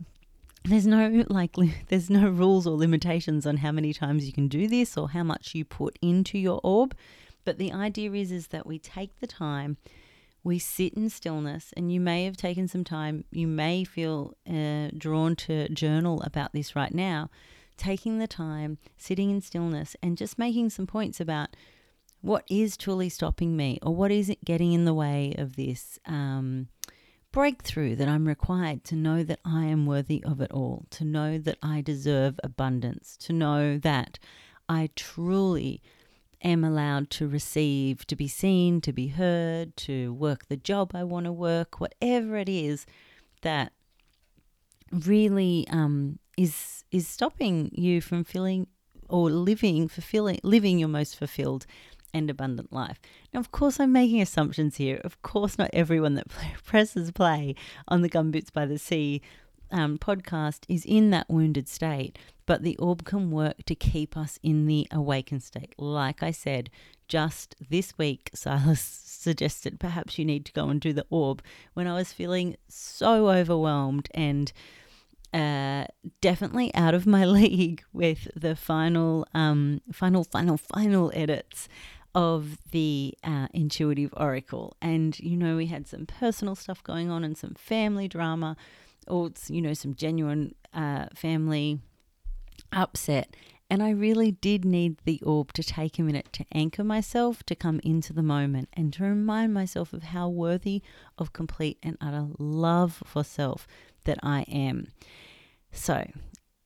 there's 0.64 0.86
no 0.86 1.24
like 1.28 1.56
there's 1.88 2.10
no 2.10 2.28
rules 2.28 2.66
or 2.66 2.76
limitations 2.76 3.46
on 3.46 3.58
how 3.58 3.72
many 3.72 3.92
times 3.92 4.26
you 4.26 4.32
can 4.32 4.48
do 4.48 4.68
this 4.68 4.96
or 4.96 5.10
how 5.10 5.22
much 5.22 5.54
you 5.54 5.64
put 5.64 5.98
into 6.00 6.38
your 6.38 6.60
orb 6.62 6.94
but 7.44 7.58
the 7.58 7.72
idea 7.72 8.12
is 8.12 8.30
is 8.30 8.48
that 8.48 8.66
we 8.66 8.78
take 8.78 9.18
the 9.20 9.26
time 9.26 9.76
we 10.44 10.58
sit 10.58 10.94
in 10.94 11.08
stillness 11.08 11.72
and 11.76 11.92
you 11.92 12.00
may 12.00 12.24
have 12.24 12.36
taken 12.36 12.66
some 12.68 12.84
time 12.84 13.24
you 13.30 13.46
may 13.46 13.84
feel 13.84 14.34
uh, 14.48 14.88
drawn 14.96 15.36
to 15.36 15.68
journal 15.68 16.20
about 16.22 16.52
this 16.52 16.74
right 16.74 16.94
now 16.94 17.30
taking 17.76 18.18
the 18.18 18.26
time 18.26 18.78
sitting 18.96 19.30
in 19.30 19.40
stillness 19.40 19.96
and 20.02 20.16
just 20.16 20.38
making 20.38 20.70
some 20.70 20.86
points 20.86 21.20
about 21.20 21.48
what 22.20 22.44
is 22.48 22.76
truly 22.76 23.08
stopping 23.08 23.56
me 23.56 23.78
or 23.82 23.94
what 23.94 24.10
is 24.10 24.30
it 24.30 24.44
getting 24.44 24.72
in 24.72 24.84
the 24.84 24.94
way 24.94 25.34
of 25.38 25.56
this 25.56 25.98
um, 26.06 26.68
breakthrough 27.32 27.96
that 27.96 28.08
I'm 28.08 28.28
required 28.28 28.84
to 28.84 28.94
know 28.94 29.24
that 29.24 29.40
I 29.44 29.64
am 29.64 29.86
worthy 29.86 30.22
of 30.22 30.40
it 30.40 30.52
all, 30.52 30.86
to 30.90 31.04
know 31.04 31.38
that 31.38 31.58
I 31.62 31.80
deserve 31.80 32.38
abundance, 32.44 33.16
to 33.22 33.32
know 33.32 33.78
that 33.78 34.18
I 34.68 34.90
truly 34.94 35.82
am 36.42 36.64
allowed 36.64 37.10
to 37.10 37.28
receive, 37.28 38.06
to 38.06 38.16
be 38.16 38.28
seen, 38.28 38.80
to 38.82 38.92
be 38.92 39.08
heard, 39.08 39.76
to 39.78 40.12
work 40.12 40.48
the 40.48 40.56
job 40.56 40.92
I 40.94 41.04
want 41.04 41.26
to 41.26 41.32
work, 41.32 41.80
whatever 41.80 42.36
it 42.36 42.48
is 42.48 42.86
that 43.42 43.72
really 44.90 45.66
um, 45.70 46.18
is 46.36 46.84
is 46.90 47.08
stopping 47.08 47.70
you 47.72 48.00
from 48.00 48.24
feeling 48.24 48.66
or 49.08 49.30
living 49.30 49.88
fulfilling 49.88 50.38
living 50.42 50.78
your 50.78 50.88
most 50.88 51.16
fulfilled 51.16 51.66
and 52.14 52.28
abundant 52.28 52.72
life. 52.72 53.00
Now, 53.32 53.40
of 53.40 53.50
course, 53.52 53.80
I'm 53.80 53.92
making 53.92 54.20
assumptions 54.20 54.76
here. 54.76 55.00
Of 55.02 55.22
course, 55.22 55.58
not 55.58 55.70
everyone 55.72 56.14
that 56.14 56.28
presses 56.64 57.10
play 57.10 57.54
on 57.88 58.02
the 58.02 58.10
Gumboots 58.10 58.52
by 58.52 58.66
the 58.66 58.78
Sea 58.78 59.22
um, 59.72 59.98
podcast 59.98 60.64
is 60.68 60.84
in 60.84 61.10
that 61.10 61.28
wounded 61.28 61.68
state, 61.68 62.18
but 62.46 62.62
the 62.62 62.76
orb 62.76 63.04
can 63.04 63.30
work 63.30 63.64
to 63.66 63.74
keep 63.74 64.16
us 64.16 64.38
in 64.42 64.66
the 64.66 64.86
awakened 64.92 65.42
state. 65.42 65.74
Like 65.78 66.22
I 66.22 66.30
said, 66.30 66.70
just 67.08 67.56
this 67.68 67.96
week, 67.98 68.30
Silas 68.34 68.80
suggested 68.80 69.80
perhaps 69.80 70.18
you 70.18 70.24
need 70.24 70.44
to 70.46 70.52
go 70.52 70.68
and 70.68 70.80
do 70.80 70.92
the 70.92 71.06
orb 71.10 71.42
when 71.74 71.86
I 71.86 71.94
was 71.94 72.12
feeling 72.12 72.56
so 72.68 73.30
overwhelmed 73.30 74.08
and 74.14 74.52
uh, 75.32 75.86
definitely 76.20 76.74
out 76.74 76.94
of 76.94 77.06
my 77.06 77.24
league 77.40 77.82
with 77.92 78.28
the 78.36 78.54
final, 78.54 79.26
um, 79.34 79.80
final, 79.92 80.24
final, 80.24 80.56
final 80.56 81.10
edits 81.14 81.68
of 82.14 82.58
the 82.70 83.14
uh, 83.24 83.48
intuitive 83.54 84.12
oracle. 84.16 84.76
And, 84.82 85.18
you 85.18 85.36
know, 85.36 85.56
we 85.56 85.66
had 85.66 85.86
some 85.86 86.06
personal 86.06 86.54
stuff 86.54 86.82
going 86.82 87.10
on 87.10 87.24
and 87.24 87.36
some 87.36 87.54
family 87.54 88.08
drama, 88.08 88.56
or, 89.06 89.30
you 89.48 89.62
know, 89.62 89.74
some 89.74 89.94
genuine 89.94 90.54
uh, 90.72 91.06
family 91.14 91.80
upset. 92.72 93.34
And 93.70 93.82
I 93.82 93.90
really 93.90 94.32
did 94.32 94.66
need 94.66 94.98
the 95.04 95.20
orb 95.22 95.54
to 95.54 95.62
take 95.62 95.98
a 95.98 96.02
minute 96.02 96.28
to 96.32 96.44
anchor 96.52 96.84
myself, 96.84 97.42
to 97.44 97.54
come 97.54 97.80
into 97.82 98.12
the 98.12 98.22
moment, 98.22 98.68
and 98.74 98.92
to 98.92 99.04
remind 99.04 99.54
myself 99.54 99.94
of 99.94 100.02
how 100.02 100.28
worthy 100.28 100.82
of 101.16 101.32
complete 101.32 101.78
and 101.82 101.96
utter 101.98 102.28
love 102.38 103.02
for 103.06 103.24
self 103.24 103.66
that 104.04 104.18
I 104.22 104.42
am. 104.42 104.88
So, 105.70 106.06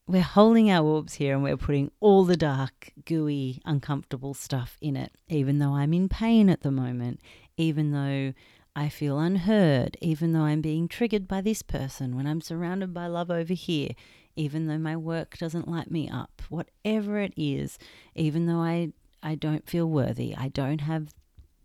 we're 0.09 0.23
holding 0.23 0.71
our 0.71 0.85
orbs 0.85 1.15
here 1.15 1.35
and 1.35 1.43
we're 1.43 1.57
putting 1.57 1.91
all 2.01 2.25
the 2.25 2.37
dark, 2.37 2.93
gooey, 3.05 3.61
uncomfortable 3.65 4.35
stuff 4.35 4.77
in 4.81 4.97
it, 4.97 5.13
even 5.29 5.59
though 5.59 5.75
I'm 5.75 5.93
in 5.93 6.09
pain 6.09 6.49
at 6.49 6.63
the 6.63 6.71
moment, 6.71 7.21
even 7.57 7.93
though 7.93 8.33
I 8.79 8.91
feel 8.91 9.19
unheard, 9.19 9.97
even 10.03 10.33
though 10.33 10.43
I'm 10.43 10.61
being 10.61 10.87
triggered 10.87 11.27
by 11.27 11.41
this 11.41 11.63
person, 11.63 12.15
when 12.15 12.27
I'm 12.27 12.43
surrounded 12.43 12.93
by 12.93 13.07
love 13.07 13.31
over 13.31 13.55
here, 13.55 13.93
even 14.37 14.67
though 14.67 14.77
my 14.77 14.99
work 14.99 15.39
doesn't 15.39 15.67
light 15.67 15.91
me 15.91 16.11
up, 16.11 16.43
whatever 16.51 17.19
it 17.19 17.33
is, 17.39 17.79
even 18.15 18.45
though 18.45 18.61
I, 18.61 18.93
I 19.23 19.35
don't 19.35 19.67
feel 19.67 19.89
worthy, 19.89 20.37
I 20.37 20.49
don't 20.49 20.83
have 20.83 21.09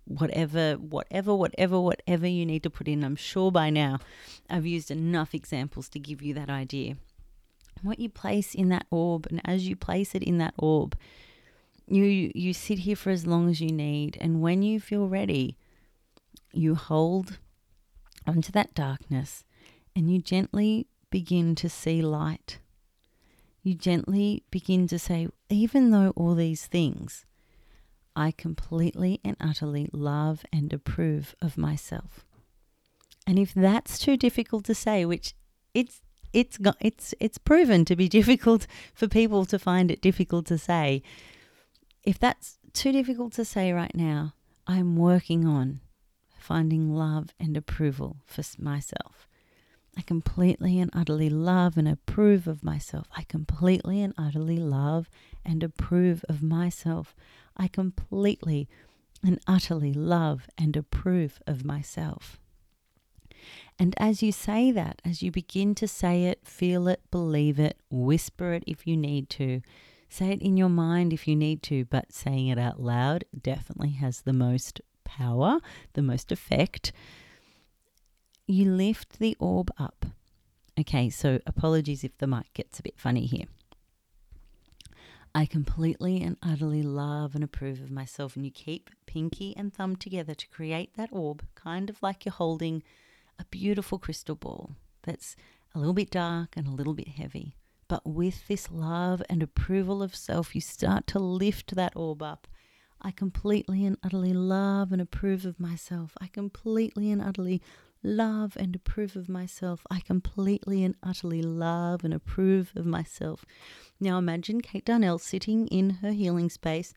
whatever, 0.06 0.76
whatever, 0.76 1.36
whatever, 1.36 1.82
whatever 1.82 2.28
you 2.28 2.46
need 2.46 2.64
to 2.64 2.70
put 2.70 2.88
in. 2.88 3.04
I'm 3.04 3.18
sure 3.18 3.52
by 3.52 3.70
now 3.70 4.00
I've 4.50 4.66
used 4.66 4.90
enough 4.90 5.36
examples 5.36 5.90
to 5.90 6.00
give 6.00 6.22
you 6.22 6.34
that 6.36 6.50
idea. 6.50 6.96
what 7.82 8.00
you 8.00 8.10
place 8.10 8.54
in 8.54 8.70
that 8.70 8.86
orb, 8.92 9.28
and 9.30 9.42
as 9.46 9.68
you 9.68 9.76
place 9.76 10.16
it 10.16 10.24
in 10.24 10.38
that 10.38 10.54
orb, 10.58 10.96
you 11.88 12.32
you 12.34 12.54
sit 12.54 12.80
here 12.80 12.96
for 12.96 13.10
as 13.10 13.28
long 13.28 13.50
as 13.50 13.60
you 13.60 13.72
need, 13.72 14.18
and 14.22 14.42
when 14.42 14.62
you 14.62 14.80
feel 14.80 15.08
ready, 15.08 15.58
you 16.54 16.76
hold 16.76 17.40
onto 18.28 18.52
that 18.52 18.74
darkness, 18.74 19.44
and 19.96 20.12
you 20.12 20.22
gently 20.22 20.88
begin 21.10 21.56
to 21.56 21.70
see 21.70 22.02
light. 22.02 22.60
You 23.64 23.76
gently 23.76 24.44
begin 24.50 24.88
to 24.88 24.98
say, 24.98 25.28
even 25.50 25.92
though 25.92 26.14
all 26.16 26.36
these 26.36 26.66
things, 26.66 27.26
I 28.16 28.32
completely 28.32 29.20
and 29.24 29.38
utterly 29.40 29.90
love 29.94 30.44
and 30.52 30.72
approve 30.74 31.36
of 31.42 31.58
myself. 31.58 32.26
And 33.28 33.38
if 33.38 33.54
that's 33.54 34.00
too 34.00 34.18
difficult 34.18 34.66
to 34.66 34.76
say, 34.76 35.06
which 35.06 35.34
it's 35.74 36.02
it's 36.34 36.58
it's 36.80 37.14
it's 37.20 37.38
proven 37.38 37.86
to 37.86 37.96
be 37.96 38.10
difficult 38.20 38.68
for 38.94 39.08
people 39.08 39.46
to 39.46 39.60
find 39.60 39.92
it 39.92 40.02
difficult 40.02 40.46
to 40.48 40.58
say. 40.58 41.04
If 42.04 42.18
that's 42.18 42.58
too 42.74 42.92
difficult 42.92 43.34
to 43.34 43.46
say 43.46 43.72
right 43.72 43.96
now, 43.96 44.34
I'm 44.66 44.96
working 44.96 45.46
on 45.46 45.82
finding 46.42 46.94
love 46.94 47.34
and 47.40 47.56
approval 47.56 48.18
for 48.26 48.44
myself. 48.58 49.28
I 49.98 50.02
completely 50.02 50.80
and 50.80 50.90
utterly 50.94 51.30
love 51.30 51.78
and 51.78 51.88
approve 51.88 52.48
of 52.48 52.64
myself. 52.64 53.08
I 53.16 53.24
completely 53.24 54.02
and 54.02 54.14
utterly 54.18 54.58
love 54.58 55.10
and 55.44 55.64
approve 55.64 56.24
of 56.30 56.42
myself. 56.42 57.14
I 57.58 57.68
completely 57.68 58.70
and 59.24 59.40
utterly 59.48 59.94
love 59.94 60.48
and 60.58 60.76
approve 60.78 61.42
of 61.46 61.66
myself. 61.66 62.40
And 63.78 63.94
as 63.98 64.24
you 64.24 64.32
say 64.32 64.72
that, 64.72 65.02
as 65.04 65.22
you 65.22 65.32
begin 65.32 65.76
to 65.76 65.88
say 65.88 66.26
it, 66.26 66.40
feel 66.44 66.88
it, 66.88 67.02
believe 67.12 67.60
it, 67.60 67.78
whisper 67.90 68.54
it 68.54 68.64
if 68.68 68.88
you 68.88 68.96
need 68.96 69.30
to, 69.32 69.62
say 70.08 70.30
it 70.30 70.42
in 70.42 70.58
your 70.58 70.70
mind 70.70 71.12
if 71.12 71.28
you 71.28 71.36
need 71.36 71.64
to, 71.64 71.86
but 71.86 72.14
saying 72.14 72.48
it 72.48 72.60
out 72.60 72.80
loud 72.80 73.26
definitely 73.42 73.92
has 73.92 74.22
the 74.22 74.34
most 74.34 74.82
power, 75.18 75.60
the 75.94 76.02
most 76.02 76.32
effect. 76.32 76.92
You 78.48 78.72
lift 78.72 79.20
the 79.20 79.36
orb 79.40 79.72
up. 79.78 80.06
Okay, 80.80 81.10
so 81.10 81.40
apologies 81.46 82.04
if 82.04 82.18
the 82.18 82.28
mic 82.28 82.54
gets 82.54 82.80
a 82.80 82.84
bit 82.84 82.98
funny 82.98 83.26
here. 83.26 83.46
I 85.34 85.46
completely 85.46 86.22
and 86.22 86.38
utterly 86.44 86.82
love 86.82 87.36
and 87.36 87.44
approve 87.44 87.80
of 87.82 87.92
myself. 87.92 88.36
And 88.36 88.46
you 88.46 88.52
keep 88.52 88.90
pinky 89.06 89.56
and 89.56 89.74
thumb 89.74 89.96
together 89.96 90.34
to 90.34 90.48
create 90.48 90.96
that 90.96 91.10
orb, 91.12 91.46
kind 91.56 91.90
of 91.90 92.02
like 92.04 92.26
you're 92.26 92.34
holding 92.34 92.84
a 93.40 93.46
beautiful 93.46 93.98
crystal 93.98 94.36
ball 94.36 94.72
that's 95.04 95.36
a 95.74 95.80
little 95.80 95.94
bit 95.94 96.12
dark 96.12 96.58
and 96.58 96.68
a 96.68 96.72
little 96.72 96.94
bit 96.94 97.08
heavy. 97.10 97.56
But 97.88 98.06
with 98.06 98.48
this 98.48 98.72
love 98.72 99.22
and 99.30 99.42
approval 99.42 100.02
of 100.04 100.16
self, 100.16 100.56
you 100.56 100.62
start 100.62 101.08
to 101.08 101.20
lift 101.20 101.76
that 101.76 101.94
orb 101.96 102.22
up. 102.22 102.48
I 103.02 103.12
completely 103.12 103.86
and 103.86 103.98
utterly 104.04 104.34
love 104.34 104.92
and 104.92 105.02
approve 105.02 105.46
of 105.46 105.60
myself. 105.60 106.16
I 106.22 106.28
completely 106.28 107.12
and 107.12 107.22
utterly 107.22 107.62
love 108.04 108.56
and 108.58 108.76
approve 108.76 109.16
of 109.16 109.28
myself. 109.28 109.86
I 109.90 110.00
completely 110.02 110.84
and 110.84 110.96
utterly 111.02 111.42
love 111.42 112.04
and 112.04 112.14
approve 112.14 112.72
of 112.76 112.86
myself. 112.86 113.46
Now 114.00 114.18
imagine 114.18 114.62
Kate 114.62 114.86
Darnell 114.86 115.18
sitting 115.18 115.68
in 115.68 115.90
her 116.02 116.12
healing 116.12 116.50
space, 116.50 116.94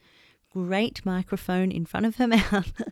great 0.51 1.05
microphone 1.07 1.71
in 1.71 1.87
front 1.87 2.07
of 2.07 2.17
her 2.17 2.27
mouth, 2.29 2.83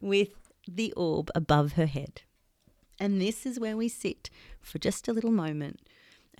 with 0.00 0.30
the 0.68 0.92
orb 0.92 1.30
above 1.34 1.72
her 1.72 1.86
head. 1.86 2.22
And 2.98 3.20
this 3.20 3.46
is 3.46 3.58
where 3.58 3.76
we 3.76 3.88
sit 3.88 4.28
for 4.60 4.78
just 4.78 5.08
a 5.08 5.12
little 5.12 5.32
moment 5.32 5.80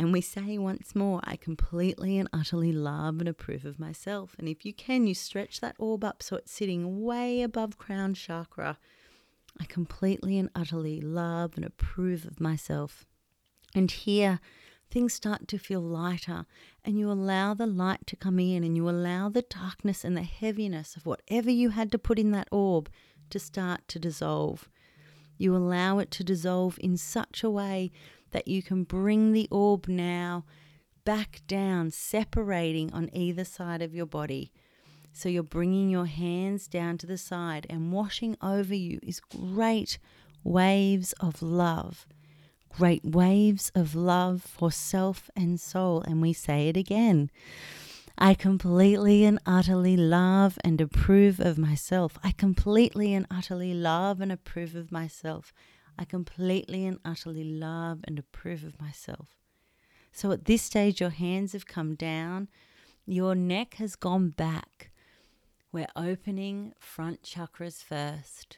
and 0.00 0.14
we 0.14 0.22
say 0.22 0.56
once 0.56 0.94
more, 0.94 1.20
I 1.24 1.36
completely 1.36 2.16
and 2.16 2.26
utterly 2.32 2.72
love 2.72 3.20
and 3.20 3.28
approve 3.28 3.66
of 3.66 3.78
myself. 3.78 4.34
And 4.38 4.48
if 4.48 4.64
you 4.64 4.72
can, 4.72 5.06
you 5.06 5.12
stretch 5.12 5.60
that 5.60 5.76
orb 5.78 6.04
up 6.04 6.22
so 6.22 6.36
it's 6.36 6.50
sitting 6.50 7.02
way 7.02 7.42
above 7.42 7.76
crown 7.76 8.14
chakra. 8.14 8.78
I 9.60 9.64
completely 9.66 10.38
and 10.38 10.48
utterly 10.54 11.02
love 11.02 11.52
and 11.56 11.66
approve 11.66 12.24
of 12.24 12.40
myself. 12.40 13.04
And 13.74 13.90
here, 13.90 14.40
things 14.90 15.12
start 15.12 15.46
to 15.48 15.58
feel 15.58 15.82
lighter, 15.82 16.46
and 16.82 16.98
you 16.98 17.10
allow 17.12 17.52
the 17.52 17.66
light 17.66 18.06
to 18.06 18.16
come 18.16 18.38
in, 18.38 18.64
and 18.64 18.74
you 18.78 18.88
allow 18.88 19.28
the 19.28 19.42
darkness 19.42 20.02
and 20.02 20.16
the 20.16 20.22
heaviness 20.22 20.96
of 20.96 21.04
whatever 21.04 21.50
you 21.50 21.68
had 21.68 21.92
to 21.92 21.98
put 21.98 22.18
in 22.18 22.30
that 22.30 22.48
orb 22.50 22.88
to 23.28 23.38
start 23.38 23.86
to 23.88 23.98
dissolve. 23.98 24.66
You 25.36 25.54
allow 25.54 25.98
it 25.98 26.10
to 26.12 26.24
dissolve 26.24 26.78
in 26.80 26.96
such 26.96 27.44
a 27.44 27.50
way 27.50 27.92
that 28.30 28.48
you 28.48 28.62
can 28.62 28.84
bring 28.84 29.32
the 29.32 29.48
orb 29.50 29.88
now 29.88 30.44
back 31.04 31.40
down, 31.46 31.90
separating 31.90 32.92
on 32.92 33.10
either 33.12 33.44
side 33.44 33.82
of 33.82 33.94
your 33.94 34.06
body. 34.06 34.52
So 35.12 35.28
you're 35.28 35.42
bringing 35.42 35.90
your 35.90 36.06
hands 36.06 36.68
down 36.68 36.98
to 36.98 37.06
the 37.06 37.18
side, 37.18 37.66
and 37.68 37.92
washing 37.92 38.36
over 38.42 38.74
you 38.74 39.00
is 39.02 39.20
great 39.20 39.98
waves 40.44 41.12
of 41.14 41.42
love. 41.42 42.06
Great 42.68 43.04
waves 43.04 43.72
of 43.74 43.94
love 43.94 44.42
for 44.42 44.70
self 44.70 45.28
and 45.34 45.58
soul. 45.60 46.02
And 46.02 46.22
we 46.22 46.32
say 46.32 46.68
it 46.68 46.76
again. 46.76 47.30
I 48.16 48.34
completely 48.34 49.24
and 49.24 49.40
utterly 49.46 49.96
love 49.96 50.58
and 50.62 50.80
approve 50.80 51.40
of 51.40 51.58
myself. 51.58 52.18
I 52.22 52.32
completely 52.32 53.14
and 53.14 53.26
utterly 53.30 53.74
love 53.74 54.20
and 54.20 54.30
approve 54.30 54.76
of 54.76 54.92
myself. 54.92 55.52
I 56.00 56.06
completely 56.06 56.86
and 56.86 56.98
utterly 57.04 57.44
love 57.44 58.00
and 58.04 58.18
approve 58.18 58.64
of 58.64 58.80
myself. 58.80 59.28
So 60.12 60.32
at 60.32 60.46
this 60.46 60.62
stage, 60.62 60.98
your 60.98 61.10
hands 61.10 61.52
have 61.52 61.66
come 61.66 61.94
down, 61.94 62.48
your 63.04 63.34
neck 63.34 63.74
has 63.74 63.96
gone 63.96 64.30
back. 64.30 64.90
We're 65.72 65.88
opening 65.94 66.72
front 66.78 67.22
chakras 67.22 67.82
first. 67.82 68.56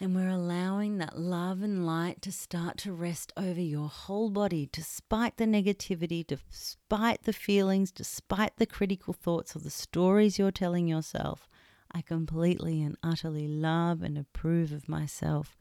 And 0.00 0.14
we're 0.14 0.28
allowing 0.28 0.98
that 0.98 1.18
love 1.18 1.62
and 1.62 1.84
light 1.84 2.22
to 2.22 2.30
start 2.30 2.76
to 2.78 2.92
rest 2.92 3.32
over 3.36 3.60
your 3.60 3.88
whole 3.88 4.30
body, 4.30 4.68
despite 4.70 5.36
the 5.36 5.46
negativity, 5.46 6.24
despite 6.24 7.24
the 7.24 7.32
feelings, 7.32 7.90
despite 7.90 8.56
the 8.56 8.66
critical 8.66 9.12
thoughts 9.12 9.56
or 9.56 9.58
the 9.58 9.70
stories 9.70 10.38
you're 10.38 10.52
telling 10.52 10.86
yourself. 10.86 11.48
I 11.90 12.02
completely 12.02 12.80
and 12.82 12.96
utterly 13.02 13.48
love 13.48 14.02
and 14.02 14.16
approve 14.16 14.70
of 14.70 14.88
myself. 14.88 15.56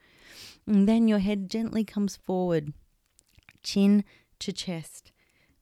And 0.66 0.88
then 0.88 1.08
your 1.08 1.20
head 1.20 1.50
gently 1.50 1.84
comes 1.84 2.18
forward, 2.18 2.74
chin 3.64 4.04
to 4.40 4.52
chest. 4.52 5.12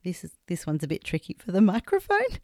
This 0.04 0.24
is 0.24 0.32
this 0.46 0.66
one's 0.66 0.84
a 0.84 0.88
bit 0.88 1.04
tricky 1.04 1.36
for 1.38 1.52
the 1.52 1.60
microphone. 1.74 2.38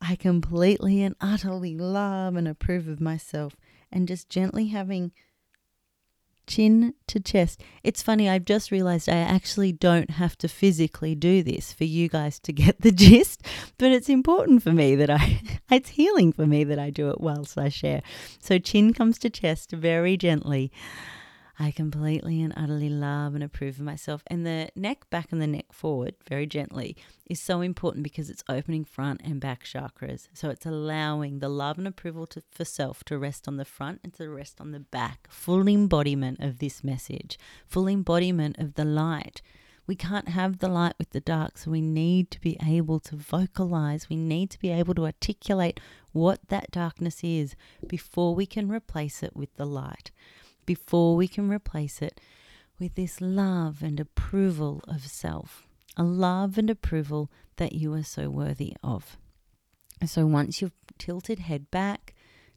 I 0.00 0.16
completely 0.16 1.02
and 1.02 1.14
utterly 1.20 1.76
love 1.76 2.36
and 2.36 2.48
approve 2.48 2.88
of 2.88 3.00
myself 3.00 3.54
and 3.92 4.08
just 4.08 4.28
gently 4.30 4.68
having 4.68 5.12
chin 6.50 6.94
to 7.06 7.20
chest. 7.20 7.62
It's 7.84 8.02
funny, 8.02 8.28
I've 8.28 8.44
just 8.44 8.70
realized 8.70 9.08
I 9.08 9.16
actually 9.16 9.72
don't 9.72 10.10
have 10.10 10.36
to 10.38 10.48
physically 10.48 11.14
do 11.14 11.42
this 11.42 11.72
for 11.72 11.84
you 11.84 12.08
guys 12.08 12.38
to 12.40 12.52
get 12.52 12.80
the 12.80 12.90
gist, 12.92 13.42
but 13.78 13.92
it's 13.92 14.08
important 14.08 14.62
for 14.62 14.72
me 14.72 14.96
that 14.96 15.10
I, 15.10 15.40
it's 15.70 15.90
healing 15.90 16.32
for 16.32 16.46
me 16.46 16.64
that 16.64 16.78
I 16.78 16.90
do 16.90 17.08
it 17.10 17.20
whilst 17.20 17.56
I 17.56 17.68
share. 17.68 18.02
So, 18.40 18.58
chin 18.58 18.92
comes 18.92 19.18
to 19.20 19.30
chest 19.30 19.70
very 19.70 20.16
gently. 20.16 20.72
I 21.62 21.72
completely 21.72 22.40
and 22.40 22.54
utterly 22.56 22.88
love 22.88 23.34
and 23.34 23.44
approve 23.44 23.78
of 23.78 23.84
myself. 23.84 24.22
And 24.28 24.46
the 24.46 24.70
neck 24.74 25.10
back 25.10 25.30
and 25.30 25.42
the 25.42 25.46
neck 25.46 25.74
forward, 25.74 26.14
very 26.26 26.46
gently, 26.46 26.96
is 27.26 27.38
so 27.38 27.60
important 27.60 28.02
because 28.02 28.30
it's 28.30 28.42
opening 28.48 28.82
front 28.82 29.20
and 29.22 29.42
back 29.42 29.64
chakras. 29.64 30.28
So 30.32 30.48
it's 30.48 30.64
allowing 30.64 31.40
the 31.40 31.50
love 31.50 31.76
and 31.76 31.86
approval 31.86 32.26
to, 32.28 32.42
for 32.50 32.64
self 32.64 33.04
to 33.04 33.18
rest 33.18 33.46
on 33.46 33.58
the 33.58 33.66
front 33.66 34.00
and 34.02 34.14
to 34.14 34.30
rest 34.30 34.58
on 34.58 34.70
the 34.70 34.80
back. 34.80 35.28
Full 35.30 35.68
embodiment 35.68 36.40
of 36.40 36.60
this 36.60 36.82
message, 36.82 37.38
full 37.66 37.88
embodiment 37.88 38.56
of 38.58 38.72
the 38.72 38.86
light. 38.86 39.42
We 39.86 39.96
can't 39.96 40.28
have 40.28 40.60
the 40.60 40.68
light 40.68 40.94
with 40.98 41.10
the 41.10 41.20
dark, 41.20 41.58
so 41.58 41.70
we 41.70 41.82
need 41.82 42.30
to 42.30 42.40
be 42.40 42.56
able 42.64 43.00
to 43.00 43.16
vocalize. 43.16 44.08
We 44.08 44.16
need 44.16 44.48
to 44.50 44.58
be 44.58 44.70
able 44.70 44.94
to 44.94 45.04
articulate 45.04 45.78
what 46.12 46.48
that 46.48 46.70
darkness 46.70 47.20
is 47.22 47.54
before 47.86 48.34
we 48.34 48.46
can 48.46 48.70
replace 48.70 49.22
it 49.22 49.36
with 49.36 49.54
the 49.56 49.66
light 49.66 50.10
before 50.70 51.16
we 51.16 51.26
can 51.26 51.50
replace 51.50 52.00
it 52.00 52.20
with 52.78 52.94
this 52.94 53.20
love 53.20 53.82
and 53.82 53.98
approval 53.98 54.80
of 54.86 55.04
self, 55.04 55.66
a 55.96 56.04
love 56.04 56.56
and 56.56 56.70
approval 56.70 57.28
that 57.56 57.72
you 57.72 57.92
are 57.92 58.04
so 58.04 58.30
worthy 58.30 58.76
of. 58.80 59.16
So 60.06 60.26
once 60.26 60.62
you've 60.62 60.76
tilted 60.96 61.40
head 61.40 61.72
back, 61.72 62.14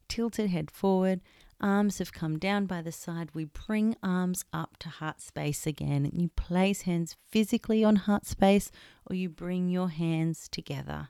tilted 0.08 0.52
head 0.52 0.70
forward, 0.70 1.22
arms 1.60 1.98
have 1.98 2.14
come 2.14 2.38
down 2.38 2.68
by 2.68 2.84
the 2.84 2.92
side, 2.92 3.32
we 3.34 3.46
bring 3.46 3.96
arms 4.04 4.46
up 4.54 4.78
to 4.82 4.90
heart 4.90 5.20
space 5.20 5.66
again. 5.66 6.06
And 6.06 6.22
you 6.22 6.30
place 6.36 6.82
hands 6.82 7.16
physically 7.32 7.84
on 7.84 7.96
heart 7.96 8.28
space 8.28 8.70
or 9.08 9.16
you 9.16 9.28
bring 9.28 9.70
your 9.70 9.90
hands 9.90 10.48
together. 10.48 11.10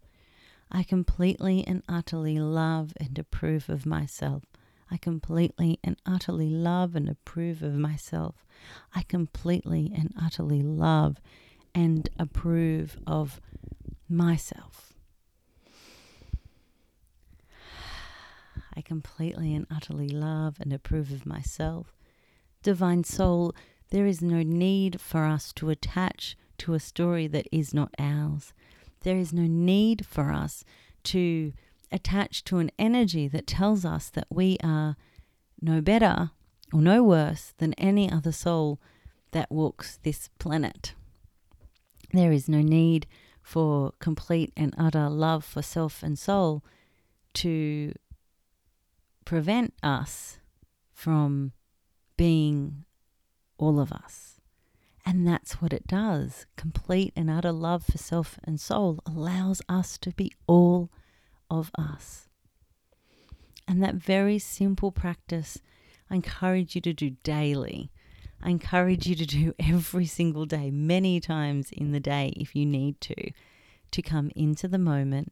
I 0.72 0.83
completely 0.83 1.67
and 1.67 1.83
utterly 1.89 2.39
love 2.39 2.93
and 2.95 3.19
approve 3.19 3.67
of 3.67 3.86
myself. 3.86 4.43
I 4.93 4.97
completely 4.97 5.79
and 5.83 5.97
utterly 6.05 6.51
love 6.51 6.95
and 6.95 7.09
approve 7.09 7.63
of 7.63 7.73
myself. 7.73 8.45
I 8.93 9.01
completely 9.01 9.91
and 9.91 10.13
utterly 10.23 10.62
love 10.62 11.17
and 11.73 12.07
approve 12.19 13.00
of 13.07 13.41
myself. 14.07 14.93
I 18.75 18.81
completely 18.81 19.55
and 19.55 19.65
utterly 19.71 20.09
love 20.09 20.57
and 20.59 20.71
approve 20.71 21.12
of 21.12 21.25
myself. 21.25 21.95
Divine 22.62 23.03
Soul, 23.03 23.55
there 23.89 24.05
is 24.05 24.21
no 24.21 24.43
need 24.43 25.01
for 25.01 25.25
us 25.25 25.51
to 25.53 25.71
attach 25.71 26.38
to 26.59 26.75
a 26.75 26.79
story 26.79 27.25
that 27.25 27.47
is 27.51 27.73
not 27.73 27.95
ours. 27.97 28.53
There 29.01 29.17
is 29.17 29.33
no 29.33 29.47
need 29.47 30.05
for 30.05 30.31
us 30.31 30.63
to 31.05 31.53
attach 31.93 32.43
to 32.45 32.57
an 32.57 32.71
energy 32.77 33.27
that 33.27 33.47
tells 33.47 33.85
us 33.85 34.09
that 34.09 34.27
we 34.29 34.57
are 34.63 34.95
no 35.62 35.81
better 35.81 36.31
or 36.73 36.81
no 36.81 37.03
worse 37.03 37.53
than 37.57 37.73
any 37.73 38.12
other 38.12 38.31
soul 38.31 38.79
that 39.31 39.51
walks 39.51 40.00
this 40.03 40.29
planet. 40.39 40.93
There 42.12 42.31
is 42.31 42.50
no 42.50 42.62
need 42.62 43.07
for 43.41 43.93
complete 44.00 44.53
and 44.55 44.73
utter 44.77 45.09
love 45.09 45.43
for 45.43 45.62
self 45.62 46.03
and 46.03 46.17
soul 46.17 46.63
to 47.35 47.93
prevent 49.25 49.73
us 49.81 50.39
from 50.91 51.51
being 52.17 52.85
all 53.57 53.79
of 53.79 53.91
us. 53.91 54.39
And 55.05 55.27
that's 55.27 55.62
what 55.62 55.73
it 55.73 55.88
does. 55.88 56.45
Complete 56.55 57.12
and 57.15 57.29
utter 57.29 57.51
love 57.51 57.83
for 57.83 57.97
self 57.97 58.39
and 58.43 58.59
soul 58.59 59.00
allows 59.05 59.62
us 59.67 59.97
to 60.00 60.12
be 60.12 60.31
all 60.47 60.89
of 61.60 61.72
us. 61.77 62.27
And 63.67 63.81
that 63.81 63.95
very 63.95 64.39
simple 64.39 64.91
practice, 64.91 65.60
I 66.10 66.15
encourage 66.15 66.75
you 66.75 66.81
to 66.81 66.93
do 66.93 67.12
daily. 67.24 67.91
I 68.41 68.50
encourage 68.50 69.07
you 69.07 69.15
to 69.15 69.25
do 69.25 69.53
every 69.60 70.05
single 70.05 70.45
day, 70.45 70.69
many 70.72 71.19
times 71.19 71.72
in 71.72 71.91
the 71.91 72.00
day 72.00 72.33
if 72.36 72.55
you 72.55 72.65
need 72.65 73.00
to, 73.01 73.31
to 73.91 74.01
come 74.01 74.31
into 74.36 74.67
the 74.67 74.77
moment, 74.77 75.31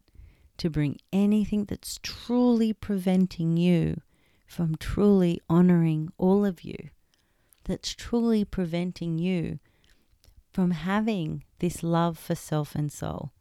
to 0.57 0.69
bring 0.69 0.97
anything 1.11 1.65
that's 1.65 1.99
truly 2.01 2.71
preventing 2.71 3.57
you 3.57 4.01
from 4.45 4.75
truly 4.75 5.41
honoring 5.49 6.09
all 6.17 6.45
of 6.45 6.63
you, 6.63 6.89
that's 7.63 7.93
truly 7.93 8.45
preventing 8.45 9.17
you 9.17 9.59
from 10.51 10.71
having 10.71 11.43
this 11.59 11.83
love 11.83 12.17
for 12.17 12.35
self 12.35 12.75
and 12.75 12.91
soul. 12.91 13.31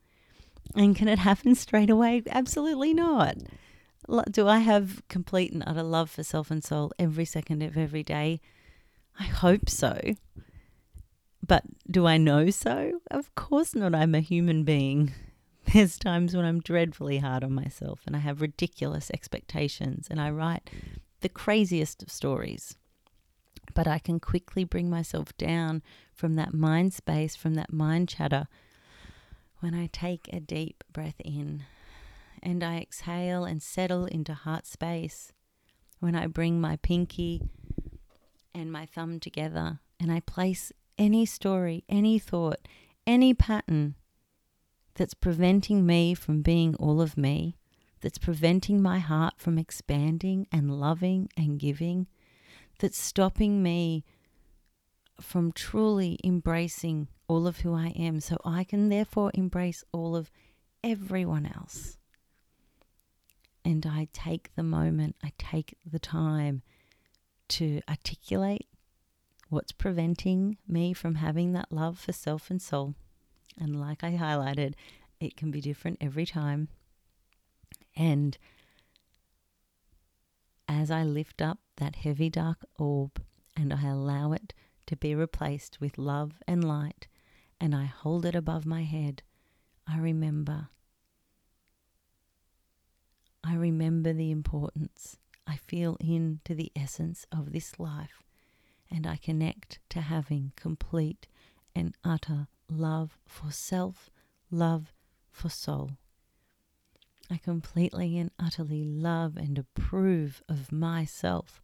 And 0.74 0.94
can 0.94 1.08
it 1.08 1.18
happen 1.18 1.54
straight 1.56 1.90
away? 1.90 2.22
Absolutely 2.28 2.94
not. 2.94 3.36
Do 4.30 4.48
I 4.48 4.58
have 4.58 5.02
complete 5.08 5.52
and 5.52 5.62
utter 5.66 5.82
love 5.82 6.10
for 6.10 6.24
self 6.24 6.50
and 6.50 6.64
soul 6.64 6.92
every 6.98 7.24
second 7.24 7.62
of 7.62 7.76
every 7.76 8.02
day? 8.02 8.40
I 9.18 9.24
hope 9.24 9.68
so. 9.68 10.00
But 11.46 11.64
do 11.90 12.06
I 12.06 12.16
know 12.16 12.50
so? 12.50 13.00
Of 13.10 13.34
course 13.34 13.74
not. 13.74 13.94
I'm 13.94 14.14
a 14.14 14.20
human 14.20 14.64
being. 14.64 15.12
There's 15.72 15.98
times 15.98 16.34
when 16.34 16.44
I'm 16.44 16.60
dreadfully 16.60 17.18
hard 17.18 17.44
on 17.44 17.52
myself 17.52 18.00
and 18.06 18.16
I 18.16 18.20
have 18.20 18.40
ridiculous 18.40 19.10
expectations 19.12 20.08
and 20.10 20.20
I 20.20 20.30
write 20.30 20.70
the 21.20 21.28
craziest 21.28 22.02
of 22.02 22.10
stories. 22.10 22.76
But 23.74 23.86
I 23.86 23.98
can 23.98 24.18
quickly 24.18 24.64
bring 24.64 24.90
myself 24.90 25.36
down 25.36 25.82
from 26.12 26.34
that 26.36 26.54
mind 26.54 26.92
space, 26.92 27.36
from 27.36 27.54
that 27.54 27.72
mind 27.72 28.08
chatter, 28.08 28.48
when 29.60 29.74
I 29.74 29.88
take 29.92 30.28
a 30.32 30.40
deep 30.40 30.82
breath 30.92 31.20
in 31.20 31.64
and 32.42 32.64
I 32.64 32.78
exhale 32.78 33.44
and 33.44 33.62
settle 33.62 34.06
into 34.06 34.32
heart 34.32 34.66
space. 34.66 35.32
When 36.00 36.14
I 36.16 36.26
bring 36.26 36.60
my 36.60 36.76
pinky 36.76 37.42
and 38.54 38.72
my 38.72 38.86
thumb 38.86 39.20
together 39.20 39.80
and 40.00 40.10
I 40.10 40.20
place 40.20 40.72
any 40.98 41.26
story, 41.26 41.84
any 41.88 42.18
thought, 42.18 42.66
any 43.06 43.34
pattern 43.34 43.96
that's 44.94 45.14
preventing 45.14 45.84
me 45.84 46.14
from 46.14 46.40
being 46.40 46.74
all 46.76 47.02
of 47.02 47.18
me, 47.18 47.56
that's 48.00 48.18
preventing 48.18 48.80
my 48.80 48.98
heart 48.98 49.34
from 49.36 49.58
expanding 49.58 50.46
and 50.50 50.80
loving 50.80 51.28
and 51.36 51.58
giving, 51.58 52.06
that's 52.78 52.98
stopping 52.98 53.62
me 53.62 54.04
from 55.20 55.52
truly 55.52 56.18
embracing 56.24 57.08
all 57.30 57.46
of 57.46 57.60
who 57.60 57.72
I 57.72 57.90
am, 57.90 58.18
so 58.18 58.38
I 58.44 58.64
can 58.64 58.88
therefore 58.88 59.30
embrace 59.34 59.84
all 59.92 60.16
of 60.16 60.32
everyone 60.82 61.46
else. 61.46 61.96
And 63.64 63.86
I 63.86 64.08
take 64.12 64.52
the 64.56 64.64
moment, 64.64 65.14
I 65.22 65.30
take 65.38 65.76
the 65.88 66.00
time 66.00 66.62
to 67.50 67.82
articulate 67.88 68.66
what's 69.48 69.70
preventing 69.70 70.58
me 70.66 70.92
from 70.92 71.14
having 71.14 71.52
that 71.52 71.70
love 71.70 72.00
for 72.00 72.12
self 72.12 72.50
and 72.50 72.60
soul. 72.60 72.96
And 73.56 73.80
like 73.80 74.02
I 74.02 74.16
highlighted, 74.16 74.74
it 75.20 75.36
can 75.36 75.52
be 75.52 75.60
different 75.60 75.98
every 76.00 76.26
time. 76.26 76.66
And 77.96 78.36
as 80.68 80.90
I 80.90 81.04
lift 81.04 81.40
up 81.40 81.58
that 81.76 81.94
heavy 81.94 82.28
dark 82.28 82.64
orb 82.76 83.22
and 83.56 83.72
I 83.72 83.86
allow 83.86 84.32
it 84.32 84.52
to 84.86 84.96
be 84.96 85.14
replaced 85.14 85.80
with 85.80 85.96
love 85.96 86.32
and 86.48 86.64
light, 86.64 87.06
and 87.60 87.74
I 87.74 87.84
hold 87.84 88.24
it 88.24 88.34
above 88.34 88.64
my 88.64 88.84
head, 88.84 89.22
I 89.86 89.98
remember. 89.98 90.68
I 93.44 93.54
remember 93.54 94.12
the 94.12 94.30
importance 94.30 95.18
I 95.46 95.56
feel 95.56 95.96
into 96.00 96.54
the 96.54 96.72
essence 96.76 97.26
of 97.32 97.52
this 97.52 97.78
life 97.78 98.22
and 98.90 99.06
I 99.06 99.16
connect 99.16 99.78
to 99.90 100.00
having 100.00 100.52
complete 100.56 101.26
and 101.74 101.94
utter 102.04 102.48
love 102.68 103.18
for 103.26 103.50
self, 103.50 104.10
love 104.50 104.92
for 105.30 105.48
soul. 105.48 105.92
I 107.30 107.36
completely 107.36 108.18
and 108.18 108.30
utterly 108.38 108.84
love 108.84 109.36
and 109.36 109.56
approve 109.58 110.42
of 110.48 110.72
myself. 110.72 111.62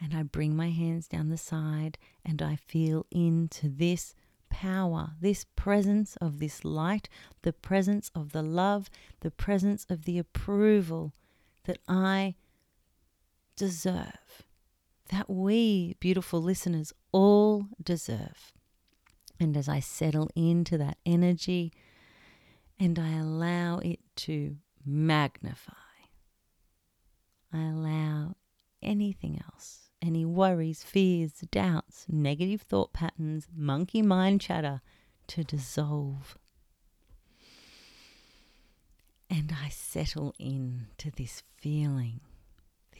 And 0.00 0.14
I 0.14 0.22
bring 0.22 0.56
my 0.56 0.70
hands 0.70 1.06
down 1.06 1.28
the 1.28 1.36
side 1.36 1.98
and 2.24 2.40
I 2.40 2.56
feel 2.56 3.06
into 3.10 3.68
this 3.68 4.14
power, 4.52 5.12
this 5.18 5.46
presence 5.56 6.16
of 6.16 6.38
this 6.38 6.62
light, 6.62 7.08
the 7.40 7.54
presence 7.54 8.10
of 8.14 8.32
the 8.32 8.42
love, 8.42 8.90
the 9.20 9.30
presence 9.30 9.86
of 9.88 10.04
the 10.04 10.18
approval 10.18 11.14
that 11.64 11.78
I 11.88 12.34
deserve, 13.56 14.44
that 15.10 15.30
we, 15.30 15.96
beautiful 16.00 16.42
listeners, 16.42 16.92
all 17.12 17.66
deserve. 17.82 18.52
And 19.40 19.56
as 19.56 19.70
I 19.70 19.80
settle 19.80 20.28
into 20.36 20.76
that 20.76 20.98
energy 21.06 21.72
and 22.78 22.98
I 22.98 23.14
allow 23.14 23.78
it 23.78 24.00
to 24.16 24.58
magnify, 24.84 25.72
I 27.54 27.62
allow 27.62 28.36
anything 28.82 29.42
else, 29.50 29.91
any 30.02 30.24
worries, 30.24 30.82
fears, 30.82 31.44
doubts, 31.50 32.06
negative 32.08 32.62
thought 32.62 32.92
patterns, 32.92 33.48
monkey 33.56 34.02
mind 34.02 34.40
chatter 34.40 34.82
to 35.28 35.44
dissolve. 35.44 36.36
And 39.30 39.54
I 39.64 39.68
settle 39.70 40.34
into 40.38 41.10
this 41.10 41.42
feeling 41.56 42.20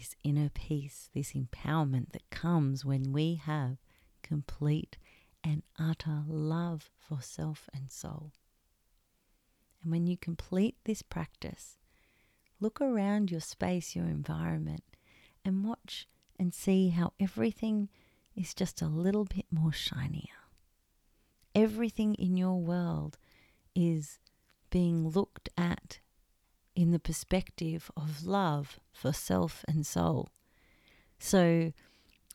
this 0.03 0.17
inner 0.25 0.49
peace, 0.49 1.11
this 1.15 1.33
empowerment 1.33 2.11
that 2.11 2.29
comes 2.31 2.85
when 2.85 3.13
we 3.13 3.37
have 3.37 3.77
complete 4.23 4.97
and 5.45 5.63
utter 5.79 6.25
love 6.27 6.91
for 6.99 7.21
self 7.21 7.69
and 7.73 7.91
soul. 7.91 8.33
And 9.83 9.93
when 9.93 10.09
you 10.09 10.17
complete 10.17 10.77
this 10.85 11.03
practice, 11.03 11.77
look 12.59 12.81
around 12.81 13.31
your 13.31 13.41
space, 13.41 13.95
your 13.95 14.07
environment, 14.07 14.83
and 15.45 15.65
watch 15.65 16.09
and 16.43 16.53
see 16.53 16.89
how 16.89 17.13
everything 17.21 17.89
is 18.35 18.53
just 18.53 18.83
a 18.83 18.89
little 18.89 19.25
bit 19.25 19.47
more 19.53 19.73
shinier. 19.73 20.43
Everything 21.55 22.17
in 22.17 22.37
your 22.37 22.59
world 22.61 23.17
is 23.77 24.19
being 24.69 25.09
looked 25.09 25.49
at 25.57 26.01
in 26.75 26.91
the 26.91 26.99
perspective 26.99 27.93
of 27.97 28.27
love 28.27 28.81
for 28.93 29.13
self 29.13 29.65
and 29.69 29.87
soul. 29.87 30.31
So 31.21 31.73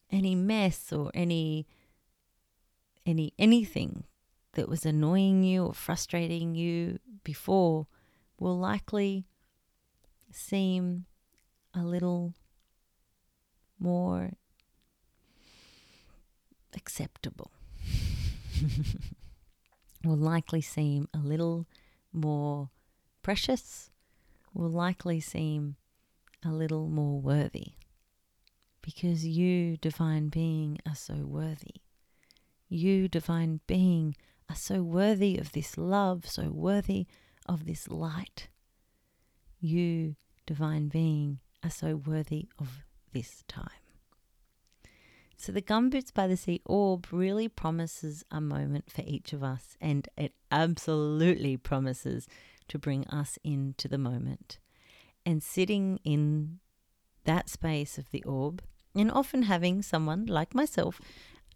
any 0.09 0.35
mess 0.35 0.93
or 0.93 1.11
any 1.13 1.67
any 3.05 3.33
anything 3.37 4.05
that 4.53 4.69
was 4.69 4.85
annoying 4.85 5.43
you 5.43 5.65
or 5.65 5.73
frustrating 5.73 6.55
you 6.55 6.99
before 7.25 7.87
will 8.39 8.57
likely 8.57 9.25
seem 10.31 11.07
a 11.73 11.83
little 11.83 12.35
more 13.79 14.31
acceptable. 16.75 17.51
will 20.03 20.15
likely 20.15 20.61
seem 20.61 21.07
a 21.13 21.19
little 21.19 21.67
more 22.13 22.69
precious 23.21 23.91
will 24.53 24.69
likely 24.69 25.19
seem 25.19 25.75
a 26.43 26.49
little 26.49 26.87
more 26.87 27.19
worthy 27.19 27.73
because 28.81 29.25
you, 29.25 29.77
divine 29.77 30.29
being, 30.29 30.79
are 30.87 30.95
so 30.95 31.15
worthy. 31.25 31.81
You, 32.69 33.07
divine 33.07 33.59
being, 33.67 34.15
are 34.49 34.55
so 34.55 34.81
worthy 34.81 35.37
of 35.37 35.51
this 35.51 35.77
love, 35.77 36.25
so 36.25 36.49
worthy 36.49 37.05
of 37.45 37.65
this 37.65 37.89
light. 37.89 38.47
You, 39.59 40.15
divine 40.45 40.87
being, 40.87 41.39
are 41.63 41.69
so 41.69 41.97
worthy 41.97 42.47
of 42.57 42.85
this 43.13 43.43
time. 43.47 43.69
So, 45.35 45.51
the 45.51 45.61
Gumboots 45.61 46.13
by 46.13 46.25
the 46.25 46.37
Sea 46.37 46.61
orb 46.65 47.07
really 47.11 47.47
promises 47.47 48.25
a 48.31 48.41
moment 48.41 48.91
for 48.91 49.03
each 49.05 49.33
of 49.33 49.43
us, 49.43 49.77
and 49.79 50.09
it 50.17 50.33
absolutely 50.51 51.57
promises 51.57 52.27
to 52.69 52.79
bring 52.79 53.05
us 53.07 53.37
into 53.43 53.87
the 53.87 53.99
moment. 53.99 54.57
And 55.25 55.43
sitting 55.43 55.99
in 56.03 56.59
that 57.25 57.49
space 57.49 57.99
of 57.99 58.09
the 58.09 58.23
orb, 58.23 58.63
and 58.95 59.11
often 59.11 59.43
having 59.43 59.83
someone 59.83 60.25
like 60.25 60.55
myself 60.55 60.99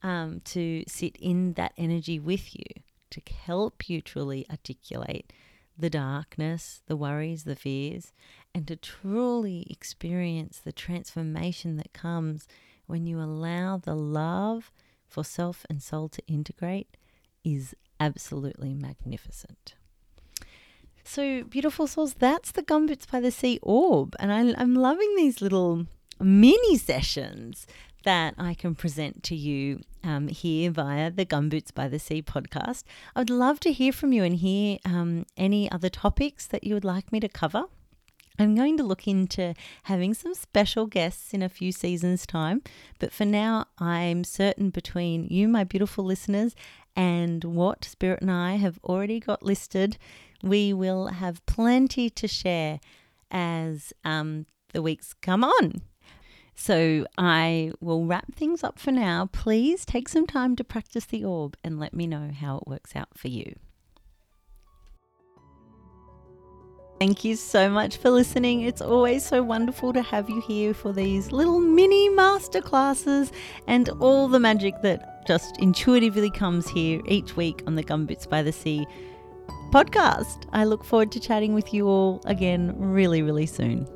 um, 0.04 0.42
to 0.46 0.84
sit 0.88 1.16
in 1.18 1.54
that 1.54 1.74
energy 1.78 2.20
with 2.20 2.54
you 2.54 2.84
to 3.12 3.22
help 3.46 3.90
you 3.90 4.02
truly 4.02 4.46
articulate 4.50 5.32
the 5.78 5.90
darkness, 5.90 6.82
the 6.88 6.96
worries, 6.96 7.44
the 7.44 7.56
fears, 7.56 8.12
and 8.54 8.68
to 8.68 8.76
truly 8.76 9.66
experience 9.70 10.60
the 10.60 10.72
transformation 10.72 11.78
that 11.78 11.94
comes 11.94 12.48
when 12.88 13.06
you 13.06 13.20
allow 13.20 13.78
the 13.78 13.96
love 13.96 14.72
for 15.08 15.24
self 15.24 15.66
and 15.70 15.82
soul 15.82 16.10
to 16.10 16.22
integrate 16.28 16.98
is 17.44 17.76
absolutely 18.00 18.74
magnificent. 18.74 19.76
So, 21.04 21.44
beautiful 21.44 21.88
souls, 21.88 22.14
that's 22.14 22.52
the 22.52 22.62
Gumboots 22.62 23.10
by 23.10 23.20
the 23.20 23.32
Sea 23.32 23.60
orb. 23.62 24.16
And 24.20 24.32
I, 24.32 24.62
I'm 24.62 24.76
loving 24.76 25.16
these 25.16 25.42
little 25.42 25.88
mini 26.20 26.78
sessions 26.78 27.66
that 28.04 28.34
I 28.38 28.54
can 28.54 28.76
present 28.76 29.24
to 29.24 29.36
you 29.36 29.82
um, 30.04 30.28
here 30.28 30.72
via 30.72 31.12
the 31.12 31.26
Gumboots 31.26 31.74
by 31.74 31.88
the 31.88 32.00
Sea 32.00 32.22
podcast. 32.22 32.84
I 33.16 33.22
would 33.22 33.30
love 33.30 33.60
to 33.62 33.72
hear 33.72 33.92
from 33.92 34.14
you 34.14 34.24
and 34.24 34.36
hear 34.36 34.80
um, 34.86 35.26
any 35.38 35.72
other 35.72 35.90
topics 35.90 36.48
that 36.48 36.64
you 36.64 36.74
would 36.74 36.86
like 36.86 37.12
me 37.12 37.20
to 37.20 37.30
cover. 37.30 37.66
I'm 38.40 38.56
going 38.56 38.78
to 38.78 38.84
look 38.84 39.08
into 39.08 39.54
having 39.84 40.14
some 40.14 40.34
special 40.34 40.88
guests 40.88 41.34
in 41.34 41.42
a 41.42 41.50
few 41.50 41.72
seasons' 41.72 42.26
time, 42.26 42.62
but 43.00 43.12
for 43.12 43.26
now, 43.26 43.66
I'm 43.78 44.24
certain 44.24 44.70
between 44.70 45.26
you, 45.26 45.48
my 45.48 45.64
beautiful 45.64 46.04
listeners, 46.04 46.56
and 46.96 47.44
what 47.44 47.86
Spirit 47.86 48.22
and 48.22 48.32
I 48.32 48.56
have 48.56 48.80
already 48.84 49.20
got 49.20 49.44
listed, 49.44 49.98
we 50.44 50.74
will 50.74 51.08
have 51.08 51.46
plenty 51.46 52.10
to 52.10 52.28
share 52.28 52.80
as 53.30 53.94
um, 54.04 54.46
the 54.74 54.82
weeks 54.82 55.14
come 55.14 55.44
on. 55.44 55.82
So 56.56 57.06
I 57.18 57.72
will 57.80 58.06
wrap 58.06 58.34
things 58.36 58.64
up 58.64 58.78
for 58.78 58.92
now. 58.92 59.30
Please 59.32 59.86
take 59.86 60.10
some 60.10 60.28
time 60.28 60.56
to 60.58 60.64
practice 60.64 61.06
the 61.06 61.24
orb 61.24 61.58
and 61.64 61.80
let 61.80 61.94
me 61.94 62.08
know 62.08 62.32
how 62.38 62.58
it 62.58 62.68
works 62.68 62.96
out 62.96 63.18
for 63.18 63.30
you. 63.30 63.56
Thank 67.02 67.26
you 67.26 67.36
so 67.36 67.68
much 67.68 67.98
for 67.98 68.12
listening. 68.12 68.62
It's 68.62 68.80
always 68.80 69.26
so 69.26 69.42
wonderful 69.42 69.92
to 69.92 70.04
have 70.04 70.30
you 70.30 70.40
here 70.42 70.72
for 70.72 70.94
these 70.94 71.32
little 71.32 71.60
mini 71.60 72.10
masterclasses 72.12 73.32
and 73.66 73.90
all 74.00 74.28
the 74.28 74.40
magic 74.40 74.80
that 74.84 75.26
just 75.26 75.58
intuitively 75.58 76.30
comes 76.30 76.70
here 76.70 77.02
each 77.08 77.36
week 77.36 77.64
on 77.66 77.74
the 77.74 77.84
Gumboots 77.84 78.30
by 78.30 78.44
the 78.44 78.52
Sea 78.52 78.86
podcast. 79.72 80.44
I 80.54 80.66
look 80.66 80.84
forward 80.84 81.12
to 81.14 81.20
chatting 81.20 81.56
with 81.56 81.74
you 81.74 81.88
all 81.88 82.22
again 82.26 82.76
really, 82.78 83.24
really 83.24 83.48
soon. 83.48 83.88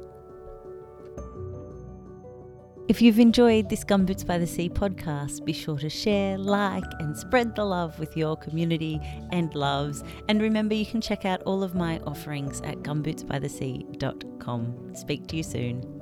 If 2.88 3.02
you've 3.02 3.18
enjoyed 3.18 3.68
this 3.68 3.84
Gumboots 3.84 4.28
by 4.28 4.38
the 4.38 4.46
Sea 4.46 4.70
podcast, 4.70 5.44
be 5.44 5.54
sure 5.54 5.80
to 5.80 5.90
share, 5.90 6.38
like, 6.38 6.84
and 7.00 7.18
spread 7.18 7.56
the 7.56 7.66
love 7.66 7.98
with 7.98 8.16
your 8.16 8.38
community 8.38 9.02
and 9.32 9.56
loves. 9.56 10.04
And 10.30 10.40
remember, 10.40 10.76
you 10.76 10.86
can 10.86 11.02
check 11.02 11.26
out 11.26 11.42
all 11.48 11.64
of 11.64 11.74
my 11.74 11.98
offerings 12.06 12.62
at 12.62 12.84
gumbootsbythesea.com. 12.84 14.94
Speak 14.94 15.26
to 15.28 15.36
you 15.36 15.42
soon. 15.42 15.95